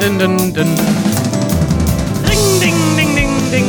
dun, 0.00 0.18
dun, 0.18 0.54
dun. 0.54 0.74
Ring, 2.28 2.60
ding, 2.60 2.74
ding, 2.96 3.14
ding, 3.16 3.32
ding. 3.50 3.66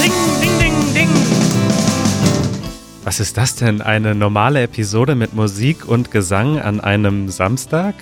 Ring, 0.00 0.12
ding, 0.40 0.58
ding, 0.58 0.94
ding. 0.94 1.08
Was 3.04 3.20
ist 3.20 3.36
das 3.36 3.56
denn? 3.56 3.80
Eine 3.82 4.14
normale 4.14 4.62
Episode 4.62 5.14
mit 5.14 5.34
Musik 5.34 5.86
und 5.88 6.10
Gesang 6.10 6.58
an 6.60 6.80
einem 6.80 7.28
Samstag? 7.28 7.94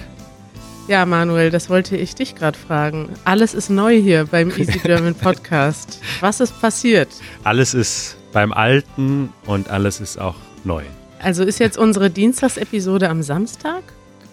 Ja, 0.89 1.05
Manuel, 1.05 1.51
das 1.51 1.69
wollte 1.69 1.97
ich 1.97 2.15
dich 2.15 2.35
gerade 2.35 2.59
fragen. 2.59 3.11
Alles 3.25 3.53
ist 3.55 3.69
neu 3.69 4.01
hier 4.01 4.25
beim 4.27 4.51
Easy 4.51 4.79
German 4.83 5.15
Podcast. 5.15 6.01
Was 6.21 6.41
ist 6.41 6.59
passiert? 6.61 7.09
Alles 7.45 7.75
ist 7.75 8.17
beim 8.33 8.53
Alten 8.53 9.31
und 9.47 9.69
alles 9.71 10.01
ist 10.01 10.19
auch 10.19 10.37
neu. 10.65 10.83
Also 11.21 11.43
ist 11.45 11.59
jetzt 11.59 11.77
unsere 11.77 12.11
Dienstagsepisode 12.11 13.09
am 13.11 13.23
Samstag? 13.23 13.83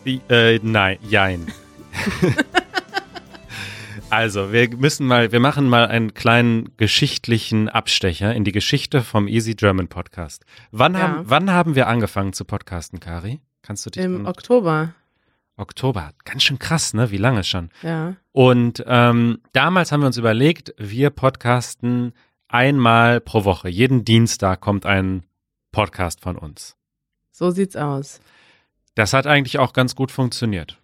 Wie, 0.03 0.21
Äh, 0.29 0.59
nein, 0.61 0.97
jein. 1.09 1.47
also, 4.09 4.51
wir 4.51 4.75
müssen 4.75 5.07
mal, 5.07 5.31
wir 5.31 5.39
machen 5.39 5.67
mal 5.69 5.87
einen 5.87 6.13
kleinen 6.13 6.75
geschichtlichen 6.77 7.69
Abstecher 7.69 8.33
in 8.33 8.43
die 8.43 8.51
Geschichte 8.51 9.01
vom 9.01 9.27
Easy 9.27 9.55
German 9.55 9.87
Podcast. 9.87 10.45
Wann, 10.71 10.93
Ja. 10.93 10.99
haben, 10.99 11.21
wann 11.25 11.51
haben 11.51 11.75
wir 11.75 11.87
angefangen 11.87 12.33
zu 12.33 12.45
podcasten, 12.45 12.99
Kari? 12.99 13.39
Kannst 13.61 13.85
du 13.85 13.89
dich 13.89 14.03
Im 14.03 14.25
Oktober. 14.25 14.93
Oktober? 15.57 16.11
Ganz 16.25 16.43
schön 16.43 16.59
krass, 16.59 16.93
ne? 16.93 17.11
Wie 17.11 17.17
lange 17.17 17.43
schon? 17.43 17.69
Ja. 17.81 18.15
Und 18.31 18.83
ähm, 18.87 19.39
damals 19.53 19.91
haben 19.91 20.01
wir 20.01 20.07
uns 20.07 20.17
überlegt, 20.17 20.73
wir 20.77 21.09
podcasten 21.09 22.13
einmal 22.47 23.21
pro 23.21 23.45
Woche. 23.45 23.69
Jeden 23.69 24.05
Dienstag 24.05 24.61
kommt 24.61 24.85
ein 24.85 25.23
Podcast 25.71 26.21
von 26.21 26.37
uns. 26.37 26.75
So 27.31 27.51
sieht's 27.51 27.75
aus. 27.75 28.19
Das 28.95 29.13
hat 29.13 29.27
eigentlich 29.27 29.59
auch 29.59 29.73
ganz 29.73 29.95
gut 29.95 30.11
funktioniert. 30.11 30.77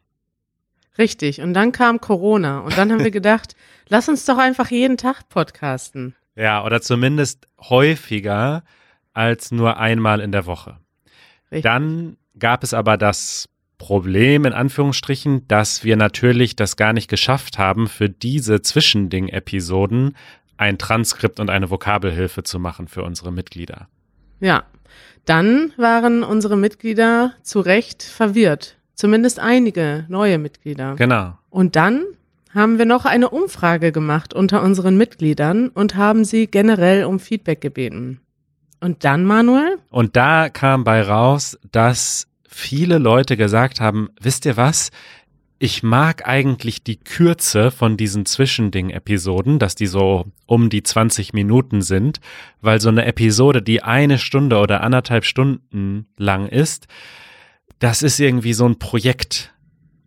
Richtig. 0.97 1.41
Und 1.41 1.53
dann 1.53 1.71
kam 1.71 2.01
Corona. 2.01 2.59
Und 2.59 2.77
dann 2.77 2.91
haben 2.91 3.03
wir 3.03 3.11
gedacht, 3.11 3.55
lass 3.87 4.09
uns 4.09 4.25
doch 4.25 4.37
einfach 4.37 4.69
jeden 4.71 4.97
Tag 4.97 5.29
podcasten. 5.29 6.15
Ja, 6.35 6.63
oder 6.63 6.81
zumindest 6.81 7.47
häufiger 7.59 8.63
als 9.13 9.51
nur 9.51 9.77
einmal 9.77 10.21
in 10.21 10.31
der 10.31 10.45
Woche. 10.45 10.77
Richtig. 11.51 11.63
Dann 11.63 12.17
gab 12.37 12.63
es 12.63 12.73
aber 12.73 12.97
das 12.97 13.49
Problem, 13.77 14.45
in 14.45 14.53
Anführungsstrichen, 14.53 15.47
dass 15.47 15.83
wir 15.83 15.97
natürlich 15.97 16.55
das 16.55 16.77
gar 16.77 16.93
nicht 16.93 17.09
geschafft 17.09 17.57
haben, 17.57 17.87
für 17.87 18.09
diese 18.09 18.61
Zwischending-Episoden 18.61 20.15
ein 20.55 20.77
Transkript 20.77 21.39
und 21.39 21.49
eine 21.49 21.71
Vokabelhilfe 21.71 22.43
zu 22.43 22.59
machen 22.59 22.87
für 22.87 23.03
unsere 23.03 23.31
Mitglieder. 23.31 23.87
Ja. 24.39 24.63
Dann 25.25 25.73
waren 25.77 26.23
unsere 26.23 26.57
Mitglieder 26.57 27.33
zu 27.43 27.59
Recht 27.59 28.03
verwirrt. 28.03 28.77
Zumindest 29.01 29.39
einige 29.39 30.05
neue 30.09 30.37
Mitglieder. 30.37 30.93
Genau. 30.93 31.33
Und 31.49 31.75
dann 31.75 32.03
haben 32.53 32.77
wir 32.77 32.85
noch 32.85 33.05
eine 33.05 33.31
Umfrage 33.31 33.91
gemacht 33.91 34.31
unter 34.31 34.61
unseren 34.61 34.95
Mitgliedern 34.95 35.69
und 35.69 35.95
haben 35.95 36.23
sie 36.23 36.45
generell 36.45 37.05
um 37.05 37.19
Feedback 37.19 37.61
gebeten. 37.61 38.19
Und 38.79 39.03
dann, 39.03 39.25
Manuel? 39.25 39.79
Und 39.89 40.15
da 40.15 40.49
kam 40.49 40.83
bei 40.83 41.01
raus, 41.01 41.57
dass 41.71 42.27
viele 42.47 42.99
Leute 42.99 43.37
gesagt 43.37 43.81
haben, 43.81 44.09
wisst 44.21 44.45
ihr 44.45 44.55
was? 44.55 44.91
Ich 45.57 45.81
mag 45.81 46.27
eigentlich 46.27 46.83
die 46.83 46.97
Kürze 46.97 47.71
von 47.71 47.97
diesen 47.97 48.27
Zwischending-Episoden, 48.27 49.57
dass 49.57 49.73
die 49.73 49.87
so 49.87 50.25
um 50.45 50.69
die 50.69 50.83
20 50.83 51.33
Minuten 51.33 51.81
sind, 51.81 52.19
weil 52.61 52.79
so 52.79 52.89
eine 52.89 53.05
Episode, 53.05 53.63
die 53.63 53.81
eine 53.81 54.19
Stunde 54.19 54.59
oder 54.59 54.83
anderthalb 54.83 55.25
Stunden 55.25 56.05
lang 56.17 56.47
ist, 56.47 56.85
das 57.81 58.01
ist 58.03 58.19
irgendwie 58.19 58.53
so 58.53 58.65
ein 58.65 58.79
Projekt. 58.79 59.53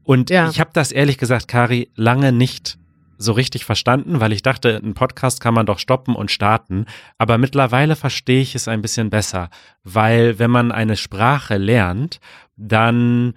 Und 0.05 0.31
Ja. 0.31 0.49
ich 0.49 0.61
habe 0.61 0.71
das 0.73 0.93
ehrlich 0.93 1.19
gesagt, 1.19 1.49
Kari, 1.49 1.91
lange 1.97 2.33
nicht 2.33 2.79
so 3.19 3.33
richtig 3.33 3.65
verstanden, 3.65 4.21
weil 4.21 4.33
ich 4.33 4.43
dachte, 4.43 4.77
einen 4.77 4.95
Podcast 4.95 5.41
kann 5.41 5.55
man 5.55 5.67
doch 5.67 5.79
stoppen 5.79 6.15
und 6.15 6.31
starten. 6.31 6.87
Aber 7.19 7.37
mittlerweile 7.39 7.97
verstehe 7.97 8.41
ich 8.41 8.55
es 8.55 8.69
ein 8.69 8.83
bisschen 8.83 9.11
besser, 9.11 9.51
weil 9.83 10.39
wenn 10.39 10.51
man 10.51 10.73
eine 10.73 10.97
Sprache 10.97 11.57
lernt, 11.57 12.21
dann 12.57 13.35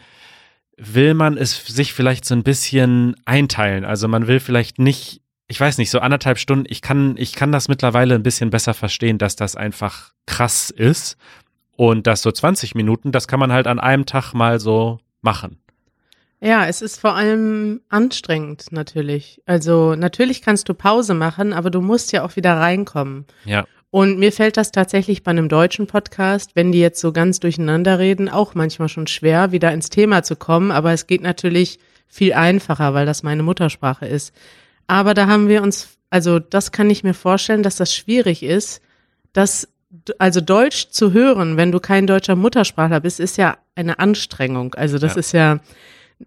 will 0.78 1.14
man 1.14 1.38
es 1.38 1.66
sich 1.66 1.94
vielleicht 1.94 2.26
so 2.26 2.36
ein 2.36 2.44
bisschen 2.44 3.16
einteilen. 3.26 3.86
Also 3.86 4.08
man 4.08 4.28
will 4.28 4.40
vielleicht 4.40 4.78
nicht, 4.78 5.22
ich 5.48 5.60
weiß 5.60 5.78
nicht, 5.80 5.90
so 5.90 6.00
anderthalb 6.00 6.38
Stunden, 6.38 6.66
ich 6.70 6.82
kann, 6.82 7.16
ich 7.18 7.34
kann 7.34 7.52
das 7.52 7.68
mittlerweile 7.70 8.14
ein 8.16 8.24
bisschen 8.24 8.50
besser 8.52 8.74
verstehen, 8.76 9.18
dass 9.18 9.36
das 9.36 9.56
einfach 9.56 10.12
krass 10.28 10.70
ist. 10.70 11.18
Und 11.78 12.08
das 12.08 12.24
so 12.24 12.32
20 12.32 12.76
Minuten, 12.76 13.12
das 13.12 13.28
kann 13.28 13.40
man 13.40 13.54
halt 13.54 13.68
an 13.68 13.80
einem 13.80 14.06
Tag 14.06 14.34
mal 14.34 14.60
so 14.60 15.00
machen. 15.22 15.60
Ja, 16.42 16.66
es 16.66 16.82
ist 16.82 17.00
vor 17.00 17.16
allem 17.16 17.82
anstrengend 17.90 18.72
natürlich. 18.72 19.42
Also 19.46 19.96
natürlich 19.96 20.42
kannst 20.42 20.68
du 20.70 20.74
Pause 20.74 21.14
machen, 21.14 21.54
aber 21.54 21.70
du 21.70 21.82
musst 21.82 22.12
ja 22.12 22.26
auch 22.26 22.36
wieder 22.36 22.58
reinkommen. 22.58 23.26
Ja. 23.46 23.66
Und 23.92 24.20
mir 24.20 24.32
fällt 24.32 24.58
das 24.58 24.72
tatsächlich 24.72 25.24
bei 25.24 25.32
einem 25.32 25.50
deutschen 25.50 25.88
Podcast, 25.88 26.56
wenn 26.56 26.72
die 26.72 26.80
jetzt 26.80 27.00
so 27.00 27.12
ganz 27.12 27.40
durcheinander 27.40 28.00
reden, 28.00 28.28
auch 28.28 28.54
manchmal 28.56 28.90
schon 28.90 29.08
schwer, 29.08 29.52
wieder 29.52 29.72
ins 29.72 29.90
Thema 29.90 30.24
zu 30.24 30.36
kommen. 30.36 30.72
Aber 30.72 30.92
es 30.92 31.08
geht 31.08 31.22
natürlich 31.22 31.80
viel 32.08 32.34
einfacher, 32.34 32.96
weil 32.96 33.06
das 33.06 33.22
meine 33.22 33.44
Muttersprache 33.44 34.08
ist. 34.08 34.34
Aber 34.88 35.14
da 35.14 35.28
haben 35.28 35.48
wir 35.48 35.62
uns, 35.62 35.98
also 36.10 36.40
das 36.40 36.72
kann 36.72 36.90
ich 36.90 37.04
mir 37.04 37.14
vorstellen, 37.14 37.64
dass 37.64 37.76
das 37.76 37.96
schwierig 37.96 38.42
ist, 38.42 38.82
dass 39.34 39.68
also 40.18 40.42
Deutsch 40.42 40.90
zu 40.90 41.14
hören, 41.14 41.58
wenn 41.58 41.72
du 41.72 41.80
kein 41.80 42.08
deutscher 42.08 42.36
Muttersprachler 42.36 43.00
bist, 43.00 43.20
ist 43.20 43.38
ja 43.38 43.58
eine 43.76 44.00
Anstrengung. 44.00 44.74
Also 44.76 44.98
das 44.98 45.14
Ja. 45.16 45.20
ist 45.20 45.32
ja 45.34 45.60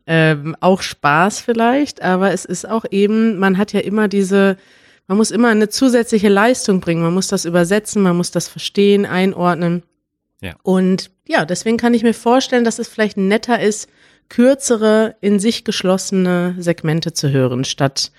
ähm, 0.07 0.57
auch 0.61 0.83
Spaß 0.83 1.41
vielleicht, 1.41 2.03
aber 2.03 2.33
es 2.33 2.45
ist 2.45 2.69
auch 2.69 2.85
eben, 2.91 3.39
man 3.39 3.59
hat 3.59 3.73
ja 3.73 3.81
immer 3.81 4.07
diese, 4.09 4.57
man 5.09 5.19
muss 5.19 5.31
immer 5.33 5.49
eine 5.49 5.69
zusätzliche 5.69 6.29
Leistung 6.29 6.81
bringen. 6.81 7.03
Man 7.03 7.15
muss 7.15 7.29
das 7.29 7.45
übersetzen, 7.45 8.03
man 8.03 8.17
muss 8.17 8.31
das 8.31 8.49
verstehen, 8.49 9.05
einordnen. 9.07 9.83
Ja. 10.41 10.55
Und 10.63 11.11
ja, 11.27 11.45
deswegen 11.45 11.77
kann 11.77 11.95
ich 11.95 12.03
mir 12.03 12.15
vorstellen, 12.15 12.65
dass 12.65 12.79
es 12.79 12.89
vielleicht 12.89 13.17
netter 13.17 13.61
ist, 13.61 13.89
kürzere, 14.29 15.17
in 15.21 15.41
sich 15.41 15.65
geschlossene 15.65 16.55
Segmente 16.59 17.13
zu 17.13 17.31
hören, 17.31 17.65
statt 17.65 18.13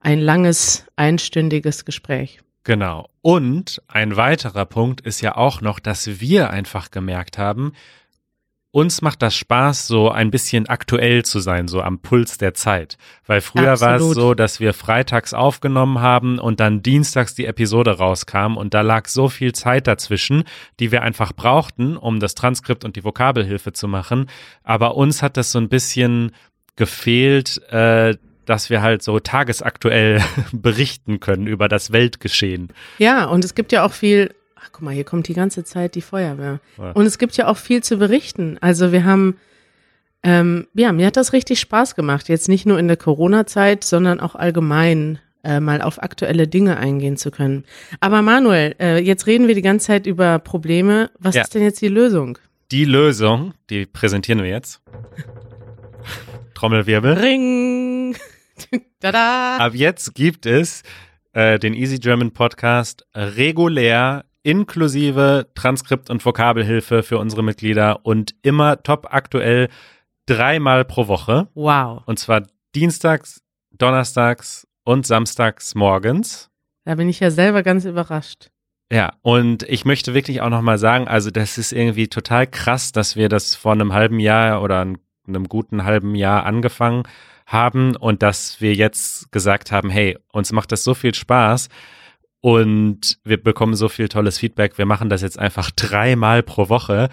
ein 0.00 0.20
langes, 0.20 0.84
einstündiges 0.94 1.84
Gespräch. 1.84 2.40
Genau. 2.62 3.08
Und 3.26 3.82
ein 3.88 4.16
weiterer 4.16 4.66
Punkt 4.66 5.00
ist 5.00 5.20
ja 5.20 5.36
auch 5.36 5.60
noch, 5.60 5.80
dass 5.80 6.20
wir 6.20 6.50
einfach 6.50 6.92
gemerkt 6.92 7.38
haben, 7.38 7.72
uns 8.70 9.02
macht 9.02 9.20
das 9.20 9.34
Spaß, 9.34 9.88
so 9.88 10.12
ein 10.12 10.30
bisschen 10.30 10.68
aktuell 10.68 11.24
zu 11.24 11.40
sein, 11.40 11.66
so 11.66 11.82
am 11.82 11.98
Puls 11.98 12.38
der 12.38 12.54
Zeit. 12.54 12.96
Weil 13.26 13.40
früher 13.40 13.80
war 13.80 13.96
es 13.96 14.02
Absolut. 14.02 14.14
so, 14.14 14.34
dass 14.34 14.60
wir 14.60 14.72
freitags 14.72 15.34
aufgenommen 15.34 16.00
haben 16.00 16.38
und 16.38 16.60
dann 16.60 16.82
dienstags 16.82 17.34
die 17.34 17.46
Episode 17.46 17.98
rauskam 17.98 18.56
und 18.56 18.74
da 18.74 18.82
lag 18.82 19.08
so 19.08 19.28
viel 19.28 19.52
Zeit 19.52 19.88
dazwischen, 19.88 20.44
die 20.78 20.92
wir 20.92 21.02
einfach 21.02 21.32
brauchten, 21.32 21.96
um 21.96 22.20
das 22.20 22.36
Transkript 22.36 22.84
und 22.84 22.94
die 22.94 23.02
Vokabelhilfe 23.02 23.72
zu 23.72 23.88
machen. 23.88 24.30
Aber 24.62 24.94
uns 24.94 25.20
hat 25.20 25.36
das 25.36 25.50
so 25.50 25.58
ein 25.58 25.68
bisschen 25.68 26.30
gefehlt, 26.76 27.60
äh, 27.72 28.14
dass 28.46 28.70
wir 28.70 28.80
halt 28.80 29.02
so 29.02 29.20
tagesaktuell 29.20 30.22
berichten 30.52 31.20
können 31.20 31.46
über 31.46 31.68
das 31.68 31.92
Weltgeschehen. 31.92 32.68
Ja, 32.98 33.26
und 33.26 33.44
es 33.44 33.54
gibt 33.54 33.72
ja 33.72 33.84
auch 33.84 33.92
viel, 33.92 34.34
ach 34.56 34.70
guck 34.72 34.82
mal, 34.82 34.94
hier 34.94 35.04
kommt 35.04 35.28
die 35.28 35.34
ganze 35.34 35.64
Zeit 35.64 35.94
die 35.94 36.00
Feuerwehr. 36.02 36.60
Ja. 36.78 36.92
Und 36.92 37.04
es 37.06 37.18
gibt 37.18 37.36
ja 37.36 37.48
auch 37.48 37.56
viel 37.58 37.82
zu 37.82 37.98
berichten. 37.98 38.56
Also 38.60 38.92
wir 38.92 39.04
haben, 39.04 39.36
ähm, 40.22 40.66
ja, 40.74 40.92
mir 40.92 41.06
hat 41.06 41.16
das 41.16 41.32
richtig 41.32 41.60
Spaß 41.60 41.94
gemacht, 41.94 42.28
jetzt 42.28 42.48
nicht 42.48 42.64
nur 42.66 42.78
in 42.78 42.88
der 42.88 42.96
Corona-Zeit, 42.96 43.84
sondern 43.84 44.20
auch 44.20 44.34
allgemein 44.34 45.18
äh, 45.44 45.60
mal 45.60 45.80
auf 45.82 46.02
aktuelle 46.02 46.48
Dinge 46.48 46.76
eingehen 46.78 47.16
zu 47.16 47.30
können. 47.30 47.64
Aber 48.00 48.22
Manuel, 48.22 48.74
äh, 48.80 48.98
jetzt 48.98 49.26
reden 49.26 49.46
wir 49.46 49.54
die 49.54 49.62
ganze 49.62 49.86
Zeit 49.88 50.06
über 50.06 50.38
Probleme. 50.40 51.10
Was 51.18 51.34
Ja. 51.36 51.42
ist 51.42 51.54
denn 51.54 51.62
jetzt 51.62 51.80
die 51.80 51.88
Lösung? 51.88 52.38
Die 52.72 52.84
Lösung, 52.84 53.54
die 53.70 53.86
präsentieren 53.86 54.40
wir 54.42 54.50
jetzt. 54.50 54.80
Trommelwirbel. 56.54 57.12
Ring! 57.12 57.95
Tada! 59.00 59.58
Ab 59.58 59.74
jetzt 59.74 60.14
gibt 60.14 60.46
es 60.46 60.82
äh, 61.32 61.58
den 61.58 61.74
Easy 61.74 61.98
German 61.98 62.32
Podcast 62.32 63.06
regulär 63.14 64.24
inklusive 64.42 65.48
Transkript 65.54 66.08
und 66.10 66.24
Vokabelhilfe 66.24 67.02
für 67.02 67.18
unsere 67.18 67.42
Mitglieder 67.42 68.04
und 68.06 68.34
immer 68.42 68.82
top 68.82 69.08
aktuell 69.10 69.68
dreimal 70.26 70.84
pro 70.84 71.08
Woche. 71.08 71.48
Wow, 71.54 72.02
Und 72.06 72.18
zwar 72.18 72.42
dienstags, 72.74 73.42
donnerstags 73.76 74.66
und 74.84 75.06
samstags 75.06 75.74
morgens. 75.74 76.50
da 76.84 76.94
bin 76.94 77.08
ich 77.08 77.20
ja 77.20 77.30
selber 77.30 77.62
ganz 77.62 77.84
überrascht. 77.84 78.50
Ja, 78.92 79.14
und 79.22 79.64
ich 79.64 79.84
möchte 79.84 80.14
wirklich 80.14 80.40
auch 80.42 80.48
nochmal 80.48 80.78
sagen, 80.78 81.08
also 81.08 81.30
das 81.32 81.58
ist 81.58 81.72
irgendwie 81.72 82.06
total 82.06 82.46
krass, 82.46 82.92
dass 82.92 83.16
wir 83.16 83.28
das 83.28 83.56
vor 83.56 83.72
einem 83.72 83.92
halben 83.92 84.20
Jahr 84.20 84.62
oder 84.62 84.84
ein- 84.84 84.98
einem 85.26 85.48
guten 85.48 85.82
halben 85.82 86.14
Jahr 86.14 86.46
angefangen 86.46 86.98
haben 86.98 87.35
und 87.96 88.22
dass 88.22 88.60
wir 88.60 88.74
jetzt 88.74 89.30
gesagt 89.32 89.70
haben, 89.72 89.88
hey, 89.90 90.18
uns 90.32 90.52
macht 90.52 90.72
das 90.72 90.84
so 90.84 90.94
viel 90.94 91.14
Spaß 91.14 91.68
und 92.40 93.18
wir 93.24 93.42
bekommen 93.42 93.74
so 93.74 93.88
viel 93.88 94.08
tolles 94.08 94.38
Feedback, 94.38 94.78
wir 94.78 94.86
machen 94.86 95.08
das 95.08 95.22
jetzt 95.22 95.38
einfach 95.38 95.70
dreimal 95.70 96.42
pro 96.42 96.68
Woche 96.68 97.08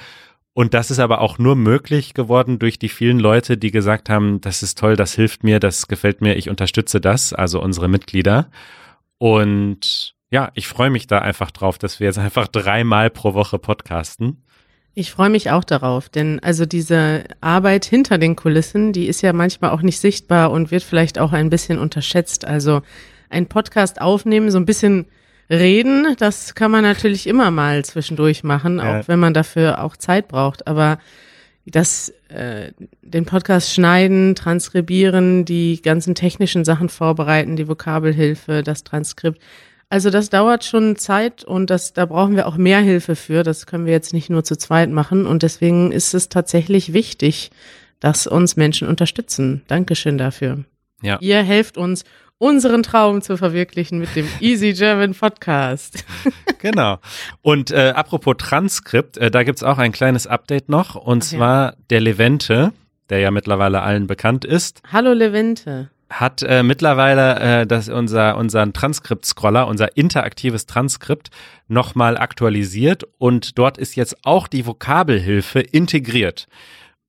Und 0.56 0.76
das 0.76 0.92
ist 0.92 1.00
aber 1.00 1.22
auch 1.22 1.40
nur 1.40 1.56
möglich 1.56 2.14
geworden 2.14 2.60
durch 2.60 2.78
die 2.78 2.90
vielen 2.90 3.20
Leute, 3.20 3.58
die 3.58 3.72
gesagt 3.72 4.10
haben, 4.10 4.40
das 4.40 4.62
ist 4.62 4.78
toll, 4.78 4.96
das 4.96 5.14
hilft 5.16 5.44
mir, 5.44 5.60
das 5.60 5.88
gefällt 5.88 6.22
mir, 6.22 6.36
ich 6.36 6.50
unterstütze 6.50 7.02
das, 7.02 7.34
also 7.34 7.60
unsere 7.62 7.88
Mitglieder. 7.88 8.52
Und 9.18 10.16
ja, 10.30 10.52
ich 10.54 10.68
freue 10.68 10.92
mich 10.92 11.08
da 11.08 11.20
einfach 11.20 11.50
drauf, 11.52 11.80
dass 11.80 12.00
wir 12.00 12.06
jetzt 12.08 12.20
einfach 12.20 12.48
dreimal 12.48 13.10
pro 13.10 13.34
Woche 13.34 13.58
podcasten. 13.58 14.44
Ich 14.96 15.12
freue 15.12 15.30
mich 15.30 15.50
auch 15.50 15.64
darauf, 15.64 16.08
denn 16.08 16.40
also 16.44 16.68
diese 16.68 17.24
Arbeit 17.42 17.86
hinter 17.86 18.20
den 18.20 18.36
Kulissen, 18.36 18.94
die 18.94 19.08
ist 19.08 19.22
ja 19.22 19.34
manchmal 19.34 19.72
auch 19.72 19.82
nicht 19.82 20.00
sichtbar 20.00 20.52
und 20.52 20.70
wird 20.70 20.84
vielleicht 20.84 21.18
auch 21.18 21.34
ein 21.34 21.50
bisschen 21.50 21.80
unterschätzt. 21.80 22.46
Also 22.46 22.84
ein 23.30 23.48
Podcast 23.48 24.00
aufnehmen, 24.02 24.52
so 24.52 24.60
ein 24.60 24.68
bisschen 24.68 25.08
reden, 25.50 26.16
das 26.20 26.54
kann 26.54 26.70
man 26.70 26.84
natürlich 26.84 27.26
immer 27.26 27.50
mal 27.50 27.84
zwischendurch 27.84 28.44
machen, 28.44 28.78
ja. 28.78 29.00
auch 29.00 29.08
wenn 29.08 29.20
man 29.20 29.34
dafür 29.34 29.84
auch 29.84 29.98
Zeit 29.98 30.28
braucht. 30.28 30.68
Aber 30.68 31.00
das, 31.66 32.14
äh, 32.30 32.72
den 33.02 33.26
Podcast 33.26 33.74
schneiden, 33.74 34.36
transkribieren, 34.36 35.46
die 35.46 35.82
ganzen 35.82 36.14
technischen 36.14 36.66
Sachen 36.66 36.90
vorbereiten, 36.90 37.56
die 37.56 37.68
Vokabelhilfe, 37.68 38.64
das 38.64 38.84
Transkript, 38.84 39.42
also 39.94 40.10
das 40.10 40.32
dauert 40.32 40.64
schon 40.64 40.96
Zeit 40.96 41.44
und 41.44 41.70
das, 41.70 41.94
da 41.94 42.08
brauchen 42.08 42.36
wir 42.36 42.48
auch 42.48 42.58
mehr 42.58 42.80
Hilfe 42.80 43.16
für. 43.16 43.44
Das 43.44 43.68
können 43.68 43.86
wir 43.86 43.94
jetzt 43.94 44.12
nicht 44.12 44.28
nur 44.28 44.44
zu 44.44 44.58
zweit 44.58 44.90
machen. 44.90 45.28
Und 45.28 45.44
deswegen 45.44 45.92
ist 45.92 46.16
es 46.16 46.30
tatsächlich 46.30 46.94
wichtig, 46.94 47.52
dass 48.00 48.26
uns 48.26 48.56
Menschen 48.56 48.88
unterstützen. 48.88 49.62
Dankeschön 49.68 50.18
dafür. 50.18 50.64
Ja. 51.04 51.20
Ihr 51.22 51.44
helft 51.44 51.78
uns, 51.78 52.06
unseren 52.40 52.82
Traum 52.82 53.22
zu 53.22 53.38
verwirklichen 53.38 54.00
mit 54.00 54.16
dem 54.16 54.28
Easy 54.40 54.74
German 54.74 55.14
Podcast. 55.14 56.04
genau. 56.58 56.98
Und 57.44 57.70
äh, 57.70 57.94
apropos 57.96 58.38
Transkript, 58.40 59.20
äh, 59.20 59.30
da 59.30 59.44
gibt's 59.44 59.62
auch 59.62 59.78
ein 59.78 59.92
kleines 59.92 60.26
Update 60.26 60.70
noch. 60.70 60.96
Und 60.96 61.24
okay. 61.24 61.36
zwar 61.36 61.76
der 61.92 62.02
Levente, 62.02 62.74
der 63.12 63.20
ja 63.20 63.30
mittlerweile 63.30 63.84
allen 63.84 64.08
bekannt 64.08 64.44
ist. 64.44 64.82
Hallo 64.92 65.14
Levente 65.14 65.92
hat 66.20 66.44
äh, 66.44 66.64
mittlerweile 66.64 67.62
äh, 67.62 67.68
das 67.68 67.90
unser 67.90 68.38
unseren 68.38 68.74
Transkript-Scroller, 68.74 69.68
unser 69.68 69.98
interaktives 69.98 70.66
Transkript 70.66 71.30
nochmal 71.68 72.18
aktualisiert 72.18 73.04
und 73.18 73.58
dort 73.58 73.78
ist 73.78 73.96
jetzt 73.96 74.26
auch 74.26 74.48
die 74.48 74.66
Vokabelhilfe 74.66 75.60
integriert. 75.60 76.48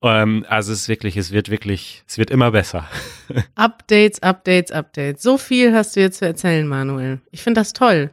Ähm, 0.02 0.44
also 0.48 0.72
es 0.72 0.82
ist 0.82 0.88
wirklich, 0.88 1.16
es 1.16 1.32
wird 1.32 1.50
wirklich, 1.50 2.04
es 2.06 2.18
wird 2.18 2.30
immer 2.30 2.50
besser. 2.50 2.86
Updates, 3.54 4.22
Updates, 4.22 4.70
Updates. 4.70 5.22
So 5.22 5.38
viel 5.38 5.74
hast 5.74 5.96
du 5.96 6.00
jetzt 6.00 6.18
zu 6.18 6.26
erzählen, 6.26 6.66
Manuel. 6.66 7.20
Ich 7.30 7.42
finde 7.42 7.60
das 7.60 7.72
toll. 7.72 8.10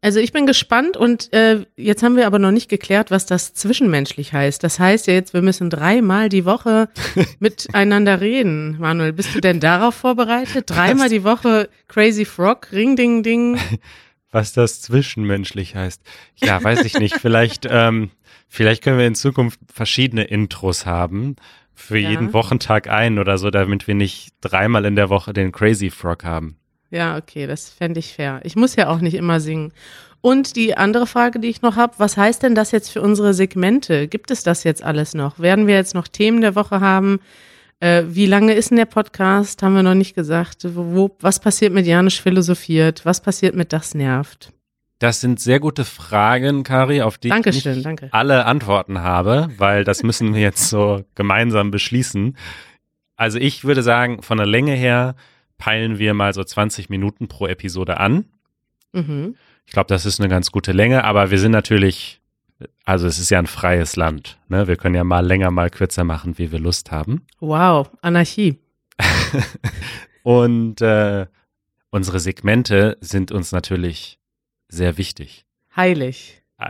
Also 0.00 0.20
ich 0.20 0.32
bin 0.32 0.46
gespannt 0.46 0.96
und 0.96 1.32
äh, 1.32 1.66
jetzt 1.76 2.04
haben 2.04 2.14
wir 2.14 2.28
aber 2.28 2.38
noch 2.38 2.52
nicht 2.52 2.68
geklärt, 2.68 3.10
was 3.10 3.26
das 3.26 3.52
zwischenmenschlich 3.54 4.32
heißt. 4.32 4.62
Das 4.62 4.78
heißt 4.78 5.08
ja 5.08 5.14
jetzt, 5.14 5.34
wir 5.34 5.42
müssen 5.42 5.70
dreimal 5.70 6.28
die 6.28 6.44
Woche 6.44 6.88
miteinander 7.40 8.20
reden. 8.20 8.76
Manuel, 8.78 9.12
bist 9.12 9.34
du 9.34 9.40
denn 9.40 9.58
darauf 9.58 9.96
vorbereitet? 9.96 10.70
Dreimal 10.70 11.06
was? 11.06 11.10
die 11.10 11.24
Woche 11.24 11.68
Crazy 11.88 12.24
Frog, 12.24 12.68
Ring 12.70 12.94
Ding 12.94 13.22
Ding. 13.22 13.58
Was 14.30 14.52
das 14.52 14.82
zwischenmenschlich 14.82 15.74
heißt. 15.74 16.02
Ja, 16.36 16.62
weiß 16.62 16.84
ich 16.84 16.98
nicht. 16.98 17.14
Vielleicht, 17.14 17.66
ähm, 17.70 18.10
vielleicht 18.46 18.84
können 18.84 18.98
wir 18.98 19.06
in 19.06 19.14
Zukunft 19.14 19.58
verschiedene 19.72 20.24
Intros 20.24 20.84
haben. 20.84 21.36
Für 21.72 21.96
ja. 21.96 22.10
jeden 22.10 22.34
Wochentag 22.34 22.90
ein 22.90 23.18
oder 23.18 23.38
so, 23.38 23.50
damit 23.50 23.86
wir 23.86 23.94
nicht 23.94 24.34
dreimal 24.42 24.84
in 24.84 24.96
der 24.96 25.08
Woche 25.08 25.32
den 25.32 25.50
Crazy 25.50 25.88
Frog 25.88 26.24
haben. 26.24 26.57
Ja, 26.90 27.16
okay, 27.16 27.46
das 27.46 27.68
fände 27.68 28.00
ich 28.00 28.14
fair. 28.14 28.40
Ich 28.44 28.56
muss 28.56 28.76
ja 28.76 28.88
auch 28.88 29.00
nicht 29.00 29.14
immer 29.14 29.40
singen. 29.40 29.72
Und 30.20 30.56
die 30.56 30.76
andere 30.76 31.06
Frage, 31.06 31.38
die 31.38 31.48
ich 31.48 31.62
noch 31.62 31.76
habe, 31.76 31.94
was 31.98 32.16
heißt 32.16 32.42
denn 32.42 32.54
das 32.54 32.72
jetzt 32.72 32.90
für 32.90 33.02
unsere 33.02 33.34
Segmente? 33.34 34.08
Gibt 34.08 34.30
es 34.30 34.42
das 34.42 34.64
jetzt 34.64 34.82
alles 34.82 35.14
noch? 35.14 35.38
Werden 35.38 35.66
wir 35.66 35.74
jetzt 35.76 35.94
noch 35.94 36.08
Themen 36.08 36.40
der 36.40 36.54
Woche 36.54 36.80
haben? 36.80 37.20
Äh, 37.80 38.04
wie 38.08 38.26
lange 38.26 38.54
ist 38.54 38.70
denn 38.70 38.78
der 38.78 38.86
Podcast? 38.86 39.62
Haben 39.62 39.74
wir 39.74 39.84
noch 39.84 39.94
nicht 39.94 40.14
gesagt. 40.14 40.64
Wo, 40.64 41.16
was 41.20 41.38
passiert 41.38 41.72
mit 41.72 41.86
Janisch 41.86 42.20
philosophiert? 42.20 43.04
Was 43.04 43.20
passiert 43.22 43.54
mit 43.54 43.72
Das 43.72 43.94
nervt? 43.94 44.52
Das 44.98 45.20
sind 45.20 45.38
sehr 45.38 45.60
gute 45.60 45.84
Fragen, 45.84 46.64
Kari, 46.64 47.02
auf 47.02 47.18
die 47.18 47.28
Dankeschön, 47.28 47.70
ich 47.70 47.76
nicht 47.76 47.86
danke. 47.86 48.08
alle 48.10 48.46
Antworten 48.46 49.00
habe, 49.00 49.48
weil 49.56 49.84
das 49.84 50.02
müssen 50.02 50.34
wir 50.34 50.40
jetzt 50.40 50.68
so 50.68 51.04
gemeinsam 51.14 51.70
beschließen. 51.70 52.36
Also 53.14 53.38
ich 53.38 53.64
würde 53.64 53.84
sagen, 53.84 54.22
von 54.22 54.38
der 54.38 54.46
Länge 54.48 54.72
her 54.72 55.14
peilen 55.58 55.98
wir 55.98 56.14
mal 56.14 56.32
so 56.32 56.42
20 56.42 56.88
Minuten 56.88 57.28
pro 57.28 57.46
Episode 57.46 57.98
an. 57.98 58.24
Mhm. 58.92 59.36
Ich 59.66 59.72
glaube, 59.72 59.88
das 59.88 60.06
ist 60.06 60.20
eine 60.20 60.28
ganz 60.28 60.50
gute 60.50 60.72
Länge, 60.72 61.04
aber 61.04 61.30
wir 61.30 61.38
sind 61.38 61.52
natürlich, 61.52 62.22
also 62.84 63.06
es 63.06 63.18
ist 63.18 63.30
ja 63.30 63.38
ein 63.38 63.46
freies 63.46 63.96
Land. 63.96 64.38
Ne? 64.48 64.66
Wir 64.66 64.76
können 64.76 64.94
ja 64.94 65.04
mal 65.04 65.26
länger, 65.26 65.50
mal 65.50 65.68
kürzer 65.68 66.04
machen, 66.04 66.38
wie 66.38 66.50
wir 66.50 66.58
Lust 66.58 66.90
haben. 66.90 67.26
Wow, 67.40 67.90
Anarchie. 68.00 68.58
Und 70.22 70.80
äh, 70.80 71.26
unsere 71.90 72.20
Segmente 72.20 72.96
sind 73.00 73.30
uns 73.30 73.52
natürlich 73.52 74.18
sehr 74.68 74.96
wichtig. 74.96 75.44
Heilig. 75.76 76.42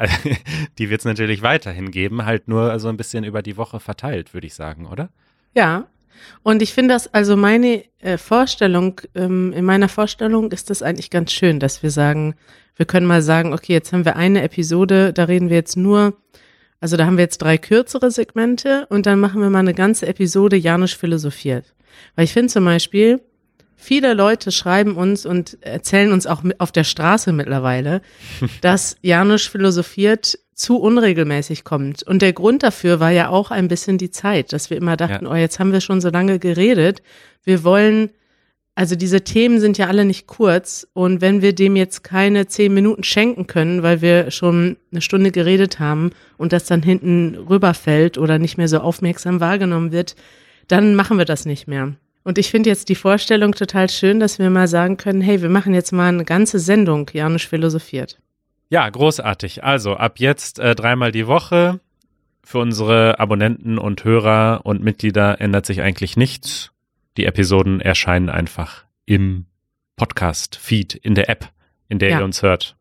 Die 0.79 0.91
wird 0.91 1.01
es 1.01 1.05
natürlich 1.05 1.43
weiterhin 1.43 1.91
geben, 1.91 2.25
halt 2.25 2.49
nur 2.49 2.79
so 2.79 2.89
ein 2.89 2.97
bisschen 2.97 3.25
über 3.25 3.43
die 3.43 3.57
Woche 3.57 3.81
verteilt, 3.81 4.35
würde 4.35 4.47
ich 4.47 4.55
sagen, 4.55 4.87
oder? 4.87 5.11
Ja, 5.55 5.87
und 6.43 6.63
ich 6.63 6.73
finde 6.73 6.95
das, 6.95 7.13
also 7.13 7.37
meine 7.37 7.85
äh, 8.01 8.19
Vorstellung, 8.19 9.01
ähm, 9.15 9.53
in 9.53 9.65
meiner 9.65 9.89
Vorstellung 9.89 10.51
ist 10.53 10.71
das 10.71 10.83
eigentlich 10.83 11.11
ganz 11.11 11.33
schön, 11.33 11.61
dass 11.61 11.83
wir 11.83 11.91
sagen, 11.91 12.35
wir 12.77 12.87
können 12.87 13.07
mal 13.07 13.23
sagen, 13.23 13.53
okay, 13.53 13.73
jetzt 13.73 13.93
haben 13.93 14.05
wir 14.05 14.17
eine 14.17 14.43
Episode, 14.43 15.13
da 15.13 15.25
reden 15.25 15.49
wir 15.51 15.57
jetzt 15.57 15.77
nur, 15.77 16.17
also 16.81 16.97
da 16.97 17.07
haben 17.07 17.17
wir 17.17 17.25
jetzt 17.25 17.39
drei 17.39 17.59
kürzere 17.59 18.11
Segmente 18.11 18.87
und 18.89 19.07
dann 19.07 19.21
machen 19.21 19.41
wir 19.41 19.51
mal 19.51 19.59
eine 19.59 19.75
ganze 19.75 20.07
Episode 20.07 20.57
Janusz 20.57 20.93
philosophiert. 20.93 21.75
Weil 22.15 22.25
ich 22.25 22.33
finde 22.33 22.53
zum 22.53 22.65
Beispiel, 22.65 23.21
viele 23.77 24.15
Leute 24.15 24.53
schreiben 24.53 24.97
uns 24.97 25.27
und 25.27 25.59
erzählen 25.63 26.13
uns 26.13 26.27
auch 26.27 26.43
auf 26.59 26.71
der 26.71 26.85
Straße 26.85 27.33
mittlerweile, 27.33 28.01
dass 28.61 28.97
Janusz 29.03 29.47
philosophiert 29.47 30.39
zu 30.59 30.77
unregelmäßig 30.77 31.63
kommt. 31.63 32.03
Und 32.03 32.21
der 32.21 32.33
Grund 32.33 32.65
dafür 32.65 32.99
war 32.99 33.11
ja 33.11 33.29
auch 33.29 33.53
ein 33.53 33.69
bisschen 33.69 33.97
die 33.97 34.11
Zeit, 34.11 34.53
dass 34.53 34.71
wir 34.71 34.77
immer 34.77 34.97
dachten, 34.97 35.25
ja. 35.25 35.31
oh, 35.31 35.37
jetzt 35.37 35.61
haben 35.61 35.73
wir 35.73 35.81
schon 35.81 36.01
so 36.01 36.11
lange 36.11 36.41
geredet. 36.41 37.01
Wir 37.45 37.63
wollen, 37.63 38.11
also 38.75 38.97
diese 38.97 39.23
Themen 39.23 39.61
sind 39.61 39.79
ja 39.79 39.87
alle 39.87 40.05
nicht 40.05 40.27
kurz. 40.27 40.87
Und 40.95 41.21
wenn 41.21 41.43
wir 41.43 41.55
dem 41.55 41.77
jetzt 41.77 42.03
keine 42.03 42.49
zehn 42.49 42.75
Minuten 42.75 43.05
schenken 43.05 43.47
können, 43.47 43.85
weil 43.85 44.03
wir 44.03 44.33
schon 44.33 44.77
eine 44.91 45.01
Stunde 45.01 45.31
geredet 45.31 45.79
haben 45.79 46.11
und 46.39 46.53
das 46.53 46.65
dann 46.65 46.83
hinten 46.83 47.37
rüberfällt 47.37 48.19
oder 48.19 48.41
nicht 48.41 48.59
mehr 48.59 48.69
so 48.69 48.79
aufmerksam 48.81 49.39
wahrgenommen 49.39 49.93
wird, 49.93 50.17
dann 50.67 50.97
machen 50.97 51.19
wir 51.19 51.25
das 51.25 51.47
nicht 51.47 51.69
mehr. 51.69 51.95
Und 52.25 52.37
ich 52.37 52.51
finde 52.51 52.69
jetzt 52.69 52.89
die 52.89 52.97
Vorstellung 52.97 53.53
total 53.53 53.89
schön, 53.89 54.19
dass 54.19 54.41
wir 54.41 54.51
mal 54.51 54.67
sagen 54.67 54.97
können, 54.97 55.21
hey, 55.21 55.41
wir 55.41 55.49
machen 55.51 55.73
jetzt 55.73 55.93
mal 55.93 56.09
eine 56.09 56.25
ganze 56.25 56.59
Sendung, 56.59 57.09
Janusz 57.15 57.45
philosophiert. 57.45 58.19
Ja, 58.71 58.89
großartig. 58.89 59.65
Also 59.65 59.95
ab 59.97 60.19
jetzt 60.19 60.59
äh, 60.59 60.75
dreimal 60.75 61.13
die 61.13 61.27
Woche. 61.27 61.81
Für 62.45 62.59
unsere 62.59 63.19
Abonnenten 63.21 63.79
und 63.79 64.05
Hörer 64.05 64.61
und 64.65 64.83
Mitglieder 64.83 65.41
ändert 65.41 65.67
sich 65.67 65.83
eigentlich 65.83 66.17
nichts. 66.17 66.73
Die 67.17 67.27
Episoden 67.27 67.81
erscheinen 67.81 68.31
einfach 68.31 68.85
im 69.05 69.47
Podcast-Feed, 69.97 70.95
in 70.95 71.15
der 71.15 71.29
App, 71.29 71.51
in 71.89 71.99
der 71.99 72.11
ja. 72.11 72.19
ihr 72.19 72.25
uns 72.25 72.43
hört. 72.43 72.77